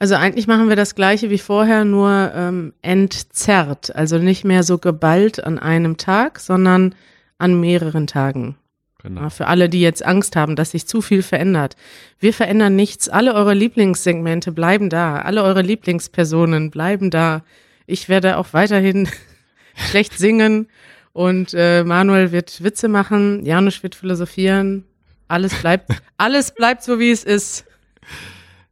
Also 0.00 0.14
eigentlich 0.14 0.46
machen 0.46 0.68
wir 0.68 0.76
das 0.76 0.94
gleiche 0.94 1.28
wie 1.28 1.38
vorher, 1.38 1.84
nur 1.84 2.32
ähm, 2.34 2.72
entzerrt. 2.80 3.94
Also 3.94 4.18
nicht 4.18 4.44
mehr 4.44 4.62
so 4.62 4.78
geballt 4.78 5.44
an 5.44 5.58
einem 5.58 5.98
Tag, 5.98 6.40
sondern 6.40 6.94
an 7.38 7.60
mehreren 7.60 8.06
Tagen. 8.06 8.56
Genau. 9.02 9.30
Für 9.30 9.46
alle, 9.46 9.68
die 9.68 9.80
jetzt 9.80 10.04
Angst 10.04 10.36
haben, 10.36 10.56
dass 10.56 10.72
sich 10.72 10.86
zu 10.86 11.00
viel 11.00 11.22
verändert. 11.22 11.76
Wir 12.18 12.34
verändern 12.34 12.76
nichts. 12.76 13.08
Alle 13.08 13.34
eure 13.34 13.54
Lieblingssegmente 13.54 14.52
bleiben 14.52 14.90
da. 14.90 15.16
Alle 15.16 15.42
eure 15.42 15.62
Lieblingspersonen 15.62 16.70
bleiben 16.70 17.10
da. 17.10 17.42
Ich 17.86 18.08
werde 18.08 18.36
auch 18.36 18.52
weiterhin 18.52 19.08
schlecht 19.74 20.18
singen 20.18 20.68
und 21.12 21.54
äh, 21.54 21.82
Manuel 21.84 22.32
wird 22.32 22.62
Witze 22.62 22.88
machen. 22.88 23.44
Janusz 23.44 23.82
wird 23.82 23.94
philosophieren. 23.94 24.84
Alles 25.28 25.54
bleibt, 25.60 25.90
alles 26.18 26.54
bleibt 26.54 26.82
so, 26.82 26.98
wie 26.98 27.10
es 27.10 27.24
ist. 27.24 27.64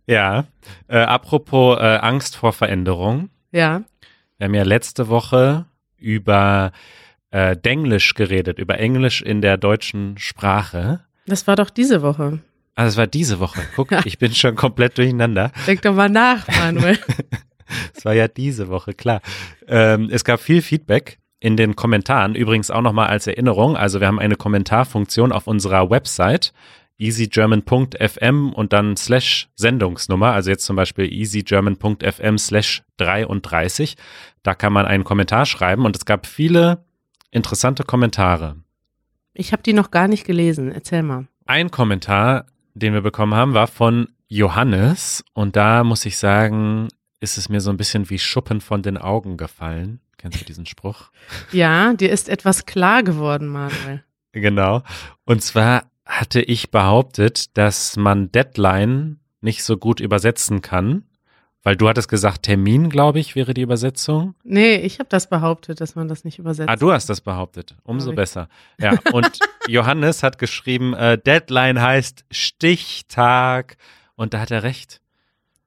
Ja. 0.06 0.46
Äh, 0.88 0.98
apropos 0.98 1.78
äh, 1.78 1.98
Angst 1.98 2.36
vor 2.36 2.52
Veränderung. 2.52 3.30
Ja. 3.52 3.82
Wir 4.38 4.46
haben 4.46 4.54
ja 4.54 4.62
letzte 4.62 5.08
Woche 5.08 5.66
über 5.96 6.72
äh, 7.30 7.56
Denglisch 7.56 8.14
geredet, 8.14 8.58
über 8.58 8.78
Englisch 8.78 9.22
in 9.22 9.40
der 9.40 9.56
deutschen 9.56 10.18
Sprache. 10.18 11.00
Das 11.26 11.46
war 11.46 11.56
doch 11.56 11.70
diese 11.70 12.02
Woche. 12.02 12.40
Ah, 12.74 12.84
das 12.84 12.96
war 12.96 13.06
diese 13.06 13.40
Woche. 13.40 13.60
Guck, 13.74 13.92
ich 14.06 14.18
bin 14.18 14.32
schon 14.32 14.54
komplett 14.54 14.98
durcheinander. 14.98 15.50
Denk 15.66 15.82
doch 15.82 15.94
mal 15.94 16.08
nach, 16.08 16.46
Manuel. 16.48 16.98
Es 17.94 18.06
war 18.06 18.14
ja 18.14 18.28
diese 18.28 18.68
Woche, 18.68 18.94
klar. 18.94 19.20
Ähm, 19.66 20.08
es 20.10 20.24
gab 20.24 20.40
viel 20.40 20.62
Feedback 20.62 21.18
in 21.38 21.58
den 21.58 21.76
Kommentaren. 21.76 22.34
Übrigens 22.34 22.70
auch 22.70 22.80
nochmal 22.80 23.08
als 23.08 23.26
Erinnerung. 23.26 23.76
Also 23.76 24.00
wir 24.00 24.06
haben 24.06 24.18
eine 24.18 24.36
Kommentarfunktion 24.36 25.32
auf 25.32 25.46
unserer 25.46 25.90
Website 25.90 26.54
easygerman.fm 26.98 28.52
und 28.52 28.72
dann 28.72 28.96
slash 28.96 29.48
Sendungsnummer, 29.54 30.32
also 30.32 30.50
jetzt 30.50 30.64
zum 30.64 30.76
Beispiel 30.76 31.12
easygerman.fm 31.12 32.38
slash 32.38 32.82
33. 32.96 33.96
Da 34.42 34.54
kann 34.54 34.72
man 34.72 34.84
einen 34.84 35.04
Kommentar 35.04 35.46
schreiben 35.46 35.84
und 35.84 35.96
es 35.96 36.04
gab 36.04 36.26
viele 36.26 36.84
interessante 37.30 37.84
Kommentare. 37.84 38.56
Ich 39.34 39.52
habe 39.52 39.62
die 39.62 39.72
noch 39.72 39.90
gar 39.90 40.08
nicht 40.08 40.24
gelesen. 40.24 40.72
Erzähl 40.72 41.02
mal. 41.02 41.28
Ein 41.46 41.70
Kommentar, 41.70 42.46
den 42.74 42.92
wir 42.92 43.00
bekommen 43.00 43.34
haben, 43.34 43.54
war 43.54 43.66
von 43.66 44.08
Johannes 44.28 45.24
und 45.32 45.56
da 45.56 45.84
muss 45.84 46.04
ich 46.04 46.18
sagen, 46.18 46.88
ist 47.20 47.38
es 47.38 47.48
mir 47.48 47.60
so 47.60 47.70
ein 47.70 47.76
bisschen 47.76 48.10
wie 48.10 48.18
Schuppen 48.18 48.60
von 48.60 48.82
den 48.82 48.98
Augen 48.98 49.36
gefallen. 49.36 50.00
Kennst 50.18 50.40
du 50.40 50.44
diesen 50.44 50.66
Spruch? 50.66 51.10
Ja, 51.52 51.94
dir 51.94 52.10
ist 52.10 52.28
etwas 52.28 52.66
klar 52.66 53.02
geworden, 53.02 53.48
Manuel. 53.48 54.04
Genau. 54.32 54.82
Und 55.24 55.42
zwar 55.42 55.84
hatte 56.04 56.40
ich 56.40 56.70
behauptet, 56.70 57.56
dass 57.56 57.96
man 57.96 58.30
Deadline 58.32 59.20
nicht 59.40 59.62
so 59.62 59.76
gut 59.76 60.00
übersetzen 60.00 60.62
kann, 60.62 61.04
weil 61.68 61.76
du 61.76 61.86
hattest 61.86 62.08
gesagt, 62.08 62.44
Termin, 62.44 62.88
glaube 62.88 63.20
ich, 63.20 63.36
wäre 63.36 63.52
die 63.52 63.60
Übersetzung. 63.60 64.34
Nee, 64.42 64.76
ich 64.76 65.00
habe 65.00 65.10
das 65.10 65.28
behauptet, 65.28 65.82
dass 65.82 65.96
man 65.96 66.08
das 66.08 66.24
nicht 66.24 66.38
übersetzt. 66.38 66.70
Ah, 66.70 66.76
du 66.76 66.92
hast 66.92 67.10
das 67.10 67.20
behauptet. 67.20 67.74
Umso 67.84 68.14
besser. 68.14 68.48
Ja, 68.80 68.98
und 69.12 69.38
Johannes 69.68 70.22
hat 70.22 70.38
geschrieben, 70.38 70.94
äh, 70.94 71.18
Deadline 71.18 71.78
heißt 71.78 72.24
Stichtag. 72.30 73.76
Und 74.16 74.32
da 74.32 74.40
hat 74.40 74.50
er 74.50 74.62
recht. 74.62 75.02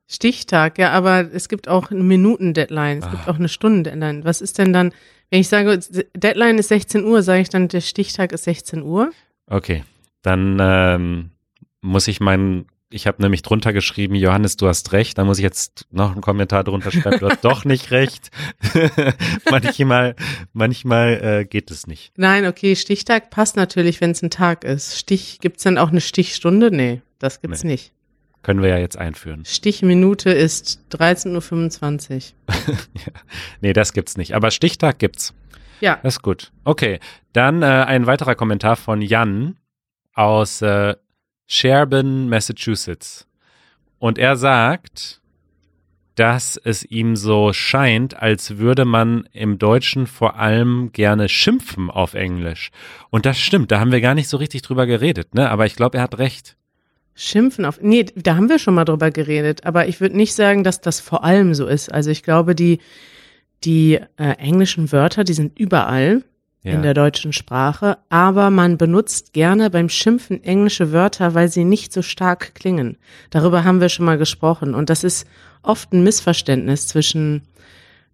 Stichtag, 0.07 0.79
ja, 0.79 0.89
aber 0.89 1.31
es 1.31 1.49
gibt 1.49 1.67
auch 1.67 1.91
eine 1.91 2.01
Minuten-Deadline, 2.01 2.97
es 2.97 3.05
ah. 3.05 3.11
gibt 3.11 3.27
auch 3.27 3.37
eine 3.37 3.47
Stunden-Deadline. 3.47 4.23
Was 4.23 4.41
ist 4.41 4.57
denn 4.57 4.73
dann, 4.73 4.93
wenn 5.29 5.41
ich 5.41 5.49
sage, 5.49 5.77
Deadline 6.15 6.57
ist 6.57 6.69
16 6.69 7.05
Uhr, 7.05 7.21
sage 7.21 7.41
ich 7.41 7.49
dann, 7.49 7.67
der 7.67 7.81
Stichtag 7.81 8.31
ist 8.31 8.45
16 8.45 8.81
Uhr? 8.81 9.11
Okay, 9.45 9.83
dann 10.23 10.57
ähm, 10.59 11.29
muss 11.81 12.07
ich 12.07 12.19
meinen, 12.19 12.65
ich 12.91 13.07
habe 13.07 13.21
nämlich 13.21 13.41
drunter 13.41 13.73
geschrieben, 13.73 14.15
Johannes, 14.15 14.57
du 14.57 14.67
hast 14.67 14.91
recht, 14.91 15.17
dann 15.17 15.27
muss 15.27 15.37
ich 15.37 15.43
jetzt 15.43 15.87
noch 15.91 16.11
einen 16.11 16.21
Kommentar 16.21 16.63
drunter 16.63 16.91
schreiben, 16.91 17.19
du 17.19 17.29
hast 17.29 17.41
doch 17.43 17.65
nicht 17.65 17.91
recht. 17.91 18.31
manchmal 19.49 20.15
manchmal 20.53 21.39
äh, 21.41 21.45
geht 21.45 21.71
es 21.71 21.87
nicht. 21.87 22.13
Nein, 22.17 22.45
okay, 22.45 22.75
Stichtag 22.75 23.29
passt 23.29 23.55
natürlich, 23.55 24.01
wenn 24.01 24.11
es 24.11 24.21
ein 24.21 24.29
Tag 24.29 24.63
ist. 24.63 24.97
Stich, 24.97 25.39
gibt's 25.39 25.63
dann 25.63 25.77
auch 25.77 25.89
eine 25.89 26.01
Stichstunde? 26.01 26.71
Nee, 26.71 27.01
das 27.19 27.41
gibt's 27.41 27.63
nee. 27.63 27.71
nicht. 27.71 27.93
Können 28.43 28.61
wir 28.61 28.69
ja 28.69 28.77
jetzt 28.77 28.97
einführen. 28.97 29.45
Stichminute 29.45 30.31
ist 30.31 30.79
13.25 30.91 32.33
Uhr. 32.47 32.55
ja. 32.95 33.13
Nee, 33.61 33.73
das 33.73 33.93
gibt's 33.93 34.17
nicht. 34.17 34.33
Aber 34.33 34.49
Stichtag 34.49 34.97
gibt's. 34.97 35.33
Ja. 35.79 35.99
Das 36.01 36.15
ist 36.15 36.21
gut. 36.21 36.51
Okay, 36.63 36.99
dann 37.33 37.61
äh, 37.61 37.65
ein 37.65 38.07
weiterer 38.07 38.35
Kommentar 38.35 38.75
von 38.75 39.01
Jan 39.01 39.57
aus 40.13 40.61
äh, 40.61 40.95
Sherburne, 41.53 42.27
Massachusetts. 42.29 43.27
Und 43.99 44.17
er 44.17 44.37
sagt, 44.37 45.19
dass 46.15 46.55
es 46.55 46.85
ihm 46.85 47.17
so 47.17 47.51
scheint, 47.51 48.15
als 48.15 48.57
würde 48.57 48.85
man 48.85 49.27
im 49.33 49.59
Deutschen 49.59 50.07
vor 50.07 50.39
allem 50.39 50.93
gerne 50.93 51.27
schimpfen 51.27 51.89
auf 51.89 52.13
Englisch. 52.13 52.71
Und 53.09 53.25
das 53.25 53.37
stimmt, 53.37 53.69
da 53.69 53.81
haben 53.81 53.91
wir 53.91 53.99
gar 53.99 54.15
nicht 54.15 54.29
so 54.29 54.37
richtig 54.37 54.61
drüber 54.61 54.85
geredet, 54.85 55.35
ne? 55.35 55.49
Aber 55.49 55.65
ich 55.65 55.75
glaube, 55.75 55.97
er 55.97 56.03
hat 56.03 56.17
recht. 56.19 56.55
Schimpfen 57.15 57.65
auf. 57.65 57.81
Nee, 57.81 58.05
da 58.15 58.37
haben 58.37 58.47
wir 58.47 58.57
schon 58.57 58.73
mal 58.73 58.85
drüber 58.85 59.11
geredet, 59.11 59.65
aber 59.65 59.89
ich 59.89 59.99
würde 59.99 60.15
nicht 60.15 60.33
sagen, 60.33 60.63
dass 60.63 60.79
das 60.79 61.01
vor 61.01 61.25
allem 61.25 61.53
so 61.53 61.67
ist. 61.67 61.91
Also 61.91 62.11
ich 62.11 62.23
glaube, 62.23 62.55
die, 62.55 62.79
die 63.65 63.99
äh, 64.15 64.37
englischen 64.37 64.93
Wörter, 64.93 65.25
die 65.25 65.33
sind 65.33 65.59
überall 65.59 66.23
ja. 66.63 66.73
in 66.73 66.83
der 66.83 66.93
deutschen 66.93 67.33
Sprache, 67.33 67.97
aber 68.09 68.49
man 68.49 68.77
benutzt 68.77 69.33
gerne 69.33 69.69
beim 69.69 69.89
Schimpfen 69.89 70.43
englische 70.43 70.91
Wörter, 70.91 71.33
weil 71.33 71.49
sie 71.49 71.65
nicht 71.65 71.91
so 71.91 72.01
stark 72.01 72.53
klingen. 72.53 72.97
Darüber 73.31 73.63
haben 73.63 73.81
wir 73.81 73.89
schon 73.89 74.05
mal 74.05 74.17
gesprochen. 74.17 74.75
Und 74.75 74.89
das 74.89 75.03
ist 75.03 75.27
oft 75.63 75.91
ein 75.91 76.03
Missverständnis 76.03 76.87
zwischen, 76.87 77.43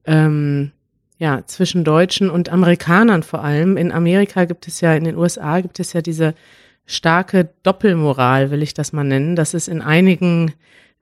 ähm, 0.06 0.72
ja, 1.18 1.44
zwischen 1.46 1.84
Deutschen 1.84 2.30
und 2.30 2.50
Amerikanern 2.50 3.24
vor 3.24 3.44
allem. 3.44 3.75
In 3.75 3.92
Amerika 3.92 4.46
gibt 4.46 4.68
es 4.68 4.80
ja, 4.82 4.94
in 4.94 5.04
den 5.04 5.18
USA 5.18 5.60
gibt 5.60 5.80
es 5.80 5.94
ja 5.94 6.01
diese 6.01 6.34
starke 6.86 7.50
Doppelmoral, 7.63 8.50
will 8.50 8.63
ich 8.63 8.74
das 8.74 8.94
mal 8.94 9.04
nennen, 9.04 9.36
dass 9.36 9.54
es 9.54 9.68
in 9.68 9.82
einigen 9.82 10.54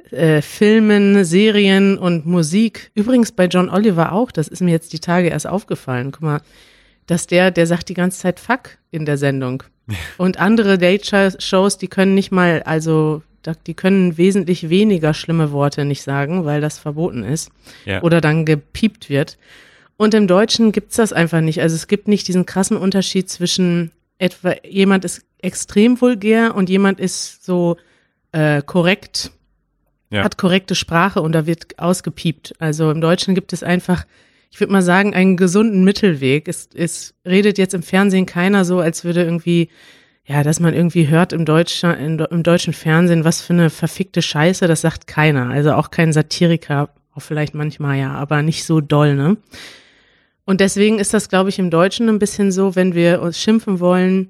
äh, 0.10 0.42
Filmen, 0.42 1.24
Serien 1.26 2.00
und 2.00 2.26
Musik, 2.26 2.92
übrigens 2.96 3.32
bei 3.32 3.46
John 3.46 3.70
Oliver 3.70 4.14
auch, 4.14 4.32
das 4.32 4.48
ist 4.48 4.62
mir 4.62 4.72
jetzt 4.72 4.94
die 4.94 5.00
Tage 5.00 5.28
erst 5.28 5.46
aufgefallen, 5.46 6.12
guck 6.12 6.24
mal, 6.24 6.42
dass 7.08 7.28
der, 7.28 7.52
der 7.52 7.68
sagt 7.68 7.90
die 7.90 7.94
ganze 7.94 8.20
Zeit 8.20 8.40
Fuck 8.40 8.78
in 8.92 9.06
der 9.06 9.18
Sendung. 9.18 9.64
Und 10.18 10.40
andere 10.40 10.78
Date-Shows, 10.78 11.78
die 11.78 11.88
können 11.88 12.16
nicht 12.16 12.32
mal, 12.32 12.64
also 12.64 13.22
die 13.68 13.76
können 13.76 14.18
wesentlich 14.18 14.70
weniger 14.70 15.14
schlimme 15.14 15.52
Worte 15.52 15.86
nicht 15.86 16.02
sagen, 16.02 16.46
weil 16.46 16.62
das 16.62 16.80
verboten 16.80 17.24
ist 17.24 17.52
ja. 17.86 18.02
oder 18.02 18.20
dann 18.20 18.46
gepiept 18.46 19.10
wird. 19.10 19.38
Und 19.98 20.14
im 20.14 20.28
Deutschen 20.28 20.72
gibt's 20.72 20.96
das 20.96 21.14
einfach 21.14 21.42
nicht. 21.42 21.62
Also 21.62 21.76
es 21.76 21.88
gibt 21.88 22.08
nicht 22.08 22.28
diesen 22.28 22.46
krassen 22.46 22.76
Unterschied 22.76 23.30
zwischen 23.30 23.92
etwa 24.18 24.56
jemand 24.64 25.06
ist 25.06 25.26
extrem 25.40 26.00
vulgär 26.00 26.56
und 26.56 26.70
jemand 26.70 27.00
ist 27.00 27.46
so 27.46 27.78
äh, 28.32 28.62
korrekt, 28.62 29.32
ja. 30.10 30.24
hat 30.24 30.38
korrekte 30.38 30.76
Sprache 30.76 31.22
und 31.22 31.34
da 31.34 31.46
wird 31.46 31.78
ausgepiept. 31.80 32.56
Also 32.60 32.92
im 32.92 33.02
Deutschen 33.02 33.36
gibt 33.36 33.54
es 33.54 33.64
einfach 33.64 34.06
ich 34.56 34.62
würde 34.62 34.72
mal 34.72 34.82
sagen, 34.82 35.14
einen 35.14 35.36
gesunden 35.36 35.84
Mittelweg. 35.84 36.48
Es, 36.48 36.70
es 36.74 37.14
redet 37.26 37.58
jetzt 37.58 37.74
im 37.74 37.84
Fernsehen 37.84 38.26
keiner 38.26 38.64
so, 38.64 38.80
als 38.80 39.04
würde 39.04 39.22
irgendwie, 39.22 39.68
ja, 40.24 40.44
dass 40.44 40.62
man 40.62 40.74
irgendwie 40.74 41.10
hört 41.10 41.34
im, 41.34 41.44
Deutschen, 41.44 42.20
im 42.20 42.42
deutschen 42.42 42.72
Fernsehen, 42.72 43.26
was 43.26 43.42
für 43.42 43.52
eine 43.52 43.70
verfickte 43.70 44.22
Scheiße, 44.22 44.66
das 44.66 44.80
sagt 44.80 45.08
keiner. 45.08 45.50
Also 45.50 45.74
auch 45.74 45.92
kein 45.92 46.14
Satiriker, 46.14 46.88
auch 47.14 47.22
vielleicht 47.22 47.54
manchmal 47.54 48.00
ja, 48.00 48.14
aber 48.14 48.44
nicht 48.44 48.64
so 48.64 48.80
doll, 48.80 49.16
ne? 49.16 49.36
Und 50.46 50.62
deswegen 50.62 51.00
ist 51.00 51.14
das, 51.14 51.28
glaube 51.28 51.50
ich, 51.50 51.60
im 51.60 51.70
Deutschen 51.70 52.08
ein 52.08 52.20
bisschen 52.20 52.54
so, 52.54 52.78
wenn 52.78 52.96
wir 52.96 53.22
uns 53.22 53.38
schimpfen 53.38 53.82
wollen, 53.82 54.30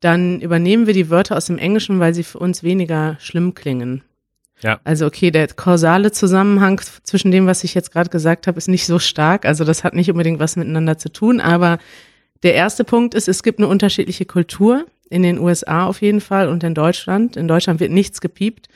dann 0.00 0.40
übernehmen 0.40 0.86
wir 0.86 0.94
die 0.94 1.10
Wörter 1.10 1.36
aus 1.36 1.44
dem 1.44 1.58
Englischen, 1.58 2.00
weil 2.00 2.14
sie 2.14 2.24
für 2.24 2.38
uns 2.38 2.62
weniger 2.62 3.18
schlimm 3.20 3.52
klingen. 3.52 4.04
Ja. 4.62 4.80
Also 4.84 5.06
okay, 5.06 5.30
der 5.30 5.48
kausale 5.48 6.12
Zusammenhang 6.12 6.80
zwischen 7.02 7.30
dem, 7.30 7.46
was 7.46 7.64
ich 7.64 7.74
jetzt 7.74 7.92
gerade 7.92 8.10
gesagt 8.10 8.46
habe, 8.46 8.58
ist 8.58 8.68
nicht 8.68 8.86
so 8.86 8.98
stark. 8.98 9.44
Also 9.46 9.64
das 9.64 9.84
hat 9.84 9.94
nicht 9.94 10.10
unbedingt 10.10 10.38
was 10.38 10.56
miteinander 10.56 10.98
zu 10.98 11.10
tun. 11.10 11.40
Aber 11.40 11.78
der 12.42 12.54
erste 12.54 12.84
Punkt 12.84 13.14
ist, 13.14 13.28
es 13.28 13.42
gibt 13.42 13.58
eine 13.58 13.68
unterschiedliche 13.68 14.24
Kultur 14.24 14.86
in 15.08 15.22
den 15.22 15.38
USA 15.38 15.86
auf 15.86 16.02
jeden 16.02 16.20
Fall 16.20 16.48
und 16.48 16.62
in 16.62 16.74
Deutschland. 16.74 17.36
In 17.36 17.48
Deutschland 17.48 17.80
wird 17.80 17.90
nichts 17.90 18.20
gepiept. 18.20 18.68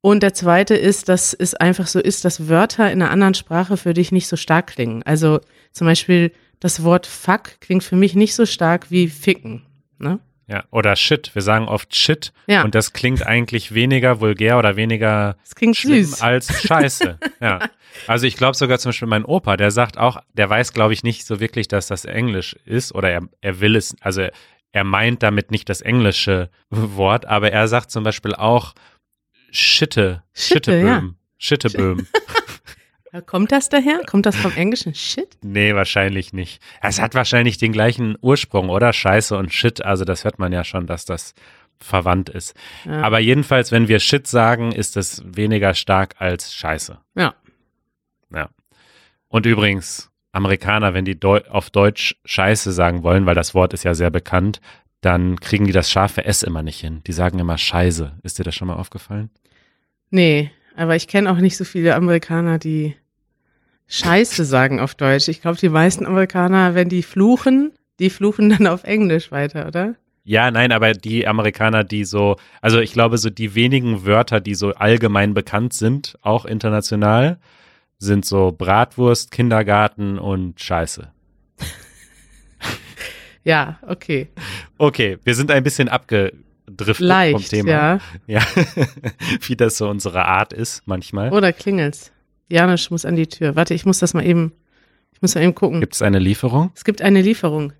Und 0.00 0.22
der 0.22 0.32
zweite 0.32 0.74
ist, 0.74 1.08
dass 1.08 1.34
es 1.34 1.54
einfach 1.54 1.86
so 1.86 1.98
ist, 1.98 2.24
dass 2.24 2.48
Wörter 2.48 2.90
in 2.90 3.02
einer 3.02 3.10
anderen 3.10 3.34
Sprache 3.34 3.76
für 3.76 3.94
dich 3.94 4.12
nicht 4.12 4.28
so 4.28 4.36
stark 4.36 4.68
klingen. 4.68 5.02
Also 5.02 5.40
zum 5.72 5.86
Beispiel 5.86 6.32
das 6.60 6.82
Wort 6.82 7.06
fuck 7.06 7.60
klingt 7.60 7.84
für 7.84 7.96
mich 7.96 8.14
nicht 8.14 8.34
so 8.34 8.46
stark 8.46 8.90
wie 8.90 9.08
ficken. 9.08 9.62
Ne? 9.98 10.20
Ja, 10.48 10.64
oder 10.70 10.96
Shit. 10.96 11.34
Wir 11.34 11.42
sagen 11.42 11.68
oft 11.68 11.94
Shit 11.94 12.32
ja. 12.46 12.64
und 12.64 12.74
das 12.74 12.94
klingt 12.94 13.26
eigentlich 13.26 13.74
weniger 13.74 14.20
vulgär 14.20 14.58
oder 14.58 14.76
weniger 14.76 15.36
schlimm 15.44 15.74
süß. 15.74 16.22
als 16.22 16.62
Scheiße. 16.62 17.18
ja. 17.40 17.68
Also 18.06 18.26
ich 18.26 18.36
glaube 18.36 18.56
sogar 18.56 18.78
zum 18.78 18.90
Beispiel 18.90 19.08
mein 19.08 19.26
Opa, 19.26 19.58
der 19.58 19.70
sagt 19.70 19.98
auch, 19.98 20.18
der 20.32 20.48
weiß 20.48 20.72
glaube 20.72 20.94
ich 20.94 21.02
nicht 21.02 21.26
so 21.26 21.38
wirklich, 21.38 21.68
dass 21.68 21.86
das 21.86 22.06
Englisch 22.06 22.56
ist 22.64 22.94
oder 22.94 23.10
er, 23.10 23.28
er 23.42 23.60
will 23.60 23.76
es, 23.76 23.94
also 24.00 24.26
er 24.72 24.84
meint 24.84 25.22
damit 25.22 25.50
nicht 25.50 25.68
das 25.68 25.82
englische 25.82 26.50
Wort, 26.70 27.26
aber 27.26 27.52
er 27.52 27.68
sagt 27.68 27.90
zum 27.90 28.04
Beispiel 28.04 28.34
auch 28.34 28.74
Schitte, 29.50 30.22
Schitte, 30.32 31.14
Schitteböhm. 31.38 32.06
Ja. 32.12 32.20
Kommt 33.26 33.52
das 33.52 33.68
daher? 33.68 34.02
Kommt 34.06 34.26
das 34.26 34.36
vom 34.36 34.52
englischen 34.56 34.94
Shit? 34.94 35.38
Nee, 35.42 35.74
wahrscheinlich 35.74 36.32
nicht. 36.32 36.60
Es 36.82 37.00
hat 37.00 37.14
wahrscheinlich 37.14 37.58
den 37.58 37.72
gleichen 37.72 38.16
Ursprung, 38.20 38.68
oder? 38.68 38.92
Scheiße 38.92 39.36
und 39.36 39.52
Shit. 39.52 39.84
Also 39.84 40.04
das 40.04 40.24
hört 40.24 40.38
man 40.38 40.52
ja 40.52 40.64
schon, 40.64 40.86
dass 40.86 41.04
das 41.04 41.34
verwandt 41.78 42.28
ist. 42.28 42.54
Ja. 42.84 43.02
Aber 43.02 43.18
jedenfalls, 43.18 43.72
wenn 43.72 43.88
wir 43.88 44.00
Shit 44.00 44.26
sagen, 44.26 44.72
ist 44.72 44.96
es 44.96 45.22
weniger 45.24 45.74
stark 45.74 46.16
als 46.18 46.52
Scheiße. 46.54 46.98
Ja. 47.14 47.34
Ja. 48.32 48.50
Und 49.28 49.46
übrigens, 49.46 50.10
Amerikaner, 50.32 50.94
wenn 50.94 51.04
die 51.04 51.18
Deu 51.18 51.40
auf 51.48 51.70
Deutsch 51.70 52.16
Scheiße 52.24 52.72
sagen 52.72 53.02
wollen, 53.02 53.26
weil 53.26 53.34
das 53.34 53.54
Wort 53.54 53.72
ist 53.72 53.84
ja 53.84 53.94
sehr 53.94 54.10
bekannt, 54.10 54.60
dann 55.00 55.38
kriegen 55.38 55.64
die 55.64 55.72
das 55.72 55.90
scharfe 55.90 56.24
S 56.24 56.42
immer 56.42 56.62
nicht 56.62 56.80
hin. 56.80 57.02
Die 57.06 57.12
sagen 57.12 57.38
immer 57.38 57.56
Scheiße. 57.56 58.18
Ist 58.22 58.38
dir 58.38 58.44
das 58.44 58.54
schon 58.54 58.68
mal 58.68 58.76
aufgefallen? 58.76 59.30
Nee, 60.10 60.50
aber 60.78 60.94
ich 60.94 61.08
kenne 61.08 61.30
auch 61.30 61.38
nicht 61.38 61.56
so 61.56 61.64
viele 61.64 61.96
Amerikaner, 61.96 62.58
die 62.58 62.94
Scheiße 63.88 64.44
sagen 64.44 64.78
auf 64.78 64.94
Deutsch. 64.94 65.28
Ich 65.28 65.42
glaube, 65.42 65.58
die 65.58 65.68
meisten 65.68 66.06
Amerikaner, 66.06 66.74
wenn 66.74 66.88
die 66.88 67.02
fluchen, 67.02 67.72
die 67.98 68.10
fluchen 68.10 68.50
dann 68.50 68.66
auf 68.68 68.84
Englisch 68.84 69.32
weiter, 69.32 69.66
oder? 69.66 69.96
Ja, 70.22 70.50
nein, 70.50 70.70
aber 70.70 70.92
die 70.92 71.26
Amerikaner, 71.26 71.82
die 71.82 72.04
so, 72.04 72.36
also 72.60 72.78
ich 72.78 72.92
glaube, 72.92 73.18
so 73.18 73.28
die 73.28 73.54
wenigen 73.54 74.04
Wörter, 74.04 74.40
die 74.40 74.54
so 74.54 74.72
allgemein 74.74 75.34
bekannt 75.34 75.72
sind, 75.72 76.16
auch 76.22 76.44
international, 76.44 77.38
sind 77.98 78.24
so 78.24 78.52
Bratwurst, 78.52 79.32
Kindergarten 79.32 80.18
und 80.18 80.60
Scheiße. 80.60 81.10
ja, 83.42 83.80
okay. 83.82 84.28
Okay, 84.76 85.18
wir 85.24 85.34
sind 85.34 85.50
ein 85.50 85.64
bisschen 85.64 85.88
abge 85.88 86.34
abdriftet 86.68 87.06
Leicht, 87.06 87.32
vom 87.32 87.44
Thema. 87.44 87.70
ja. 87.70 87.98
Ja, 88.26 88.40
wie 89.46 89.56
das 89.56 89.78
so 89.78 89.88
unsere 89.88 90.24
Art 90.26 90.52
ist 90.52 90.82
manchmal. 90.86 91.32
Oder 91.32 91.52
klingelt's? 91.52 92.12
Janusz 92.48 92.90
muss 92.90 93.04
an 93.04 93.16
die 93.16 93.26
Tür. 93.26 93.56
Warte, 93.56 93.74
ich 93.74 93.84
muss 93.84 93.98
das 93.98 94.14
mal 94.14 94.24
eben, 94.24 94.52
ich 95.12 95.20
muss 95.20 95.34
mal 95.34 95.42
eben 95.42 95.54
gucken. 95.54 95.80
Gibt 95.80 95.94
es 95.94 96.02
eine 96.02 96.18
Lieferung? 96.18 96.70
Es 96.74 96.84
gibt 96.84 97.02
eine 97.02 97.20
Lieferung. 97.22 97.72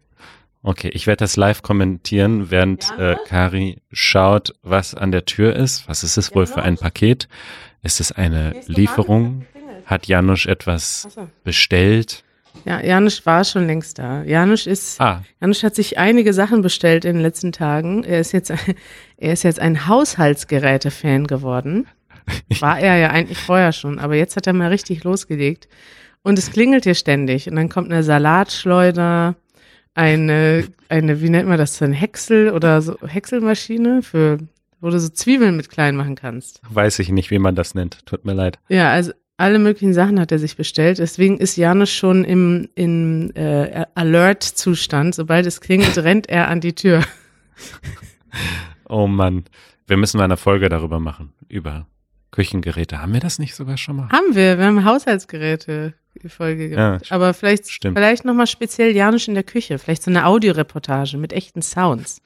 Okay, 0.62 0.90
ich 0.92 1.06
werde 1.06 1.20
das 1.24 1.36
live 1.36 1.62
kommentieren, 1.62 2.50
während 2.50 2.90
äh, 2.98 3.16
Kari 3.26 3.80
schaut, 3.92 4.54
was 4.62 4.94
an 4.94 5.12
der 5.12 5.24
Tür 5.24 5.54
ist. 5.54 5.88
Was 5.88 6.02
ist 6.02 6.16
es 6.16 6.34
wohl 6.34 6.46
für 6.46 6.62
ein 6.62 6.76
Paket? 6.76 7.28
Ist 7.82 8.00
es 8.00 8.10
eine 8.12 8.54
Lieferung? 8.66 9.46
Hat 9.86 10.06
Janusz 10.06 10.46
etwas 10.46 11.08
bestellt? 11.44 12.24
Ja, 12.64 12.80
Janusz 12.84 13.24
war 13.24 13.44
schon 13.44 13.66
längst 13.66 13.98
da. 13.98 14.22
Janusz 14.24 14.66
ist, 14.66 15.00
Ah, 15.00 15.22
Janusz 15.40 15.62
hat 15.62 15.74
sich 15.74 15.98
einige 15.98 16.32
Sachen 16.32 16.62
bestellt 16.62 17.04
in 17.04 17.14
den 17.16 17.22
letzten 17.22 17.52
Tagen. 17.52 18.04
Er 18.04 18.20
ist 18.20 18.32
jetzt, 18.32 18.50
er 19.16 19.32
ist 19.32 19.42
jetzt 19.44 19.60
ein 19.60 19.86
Haushaltsgeräte-Fan 19.88 21.26
geworden. 21.26 21.86
War 22.60 22.78
er 22.78 22.96
ja 22.96 23.10
eigentlich 23.10 23.38
vorher 23.38 23.72
schon, 23.72 23.98
aber 23.98 24.14
jetzt 24.14 24.36
hat 24.36 24.46
er 24.46 24.52
mal 24.52 24.68
richtig 24.68 25.04
losgelegt. 25.04 25.68
Und 26.22 26.38
es 26.38 26.50
klingelt 26.52 26.84
hier 26.84 26.94
ständig. 26.94 27.48
Und 27.48 27.56
dann 27.56 27.68
kommt 27.70 27.90
eine 27.90 28.02
Salatschleuder, 28.02 29.34
eine, 29.94 30.64
eine, 30.88 31.22
wie 31.22 31.30
nennt 31.30 31.48
man 31.48 31.56
das, 31.58 31.80
ein 31.80 31.92
Häcksel 31.92 32.50
oder 32.50 32.82
so 32.82 32.96
Häckselmaschine 33.06 34.02
für, 34.02 34.38
wo 34.80 34.90
du 34.90 35.00
so 35.00 35.08
Zwiebeln 35.08 35.56
mit 35.56 35.70
klein 35.70 35.96
machen 35.96 36.16
kannst. 36.16 36.60
weiß 36.68 36.98
ich 36.98 37.08
nicht, 37.10 37.30
wie 37.30 37.38
man 37.38 37.54
das 37.54 37.74
nennt. 37.74 38.04
Tut 38.04 38.24
mir 38.26 38.34
leid. 38.34 38.58
Ja, 38.68 38.90
also 38.90 39.12
alle 39.38 39.58
möglichen 39.58 39.94
Sachen 39.94 40.20
hat 40.20 40.32
er 40.32 40.38
sich 40.38 40.56
bestellt. 40.56 40.98
Deswegen 40.98 41.38
ist 41.38 41.56
Janusz 41.56 41.90
schon 41.90 42.24
im, 42.24 42.68
im 42.74 43.30
äh, 43.34 43.86
Alert-Zustand. 43.94 45.14
Sobald 45.14 45.46
es 45.46 45.60
klingelt, 45.60 45.96
rennt 46.04 46.28
er 46.28 46.48
an 46.48 46.60
die 46.60 46.74
Tür. 46.74 47.02
Oh 48.88 49.06
Mann, 49.06 49.44
wir 49.86 49.96
müssen 49.96 50.18
mal 50.18 50.24
eine 50.24 50.36
Folge 50.36 50.68
darüber 50.68 50.98
machen, 50.98 51.32
über 51.48 51.86
Küchengeräte. 52.32 53.00
Haben 53.00 53.12
wir 53.14 53.20
das 53.20 53.38
nicht 53.38 53.54
sogar 53.54 53.76
schon 53.76 53.96
mal? 53.96 54.08
Haben 54.10 54.34
wir, 54.34 54.58
wir 54.58 54.66
haben 54.66 54.84
Haushaltsgeräte 54.84 55.94
die 56.22 56.28
Folge 56.28 56.68
gemacht. 56.68 57.06
Ja, 57.06 57.14
Aber 57.16 57.32
vielleicht, 57.32 57.70
stimmt. 57.70 57.96
vielleicht 57.96 58.24
nochmal 58.24 58.48
speziell 58.48 58.94
Janusz 58.94 59.28
in 59.28 59.34
der 59.34 59.44
Küche. 59.44 59.78
Vielleicht 59.78 60.02
so 60.02 60.10
eine 60.10 60.26
Audioreportage 60.26 61.16
mit 61.16 61.32
echten 61.32 61.62
Sounds. 61.62 62.22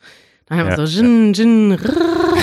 Da 0.47 0.57
haben 0.57 0.65
wir 0.67 0.77
Ja, 0.79 0.87
so 0.87 0.87
Gin, 0.87 1.35
Gin, 1.35 1.73
rrrr. 1.73 2.42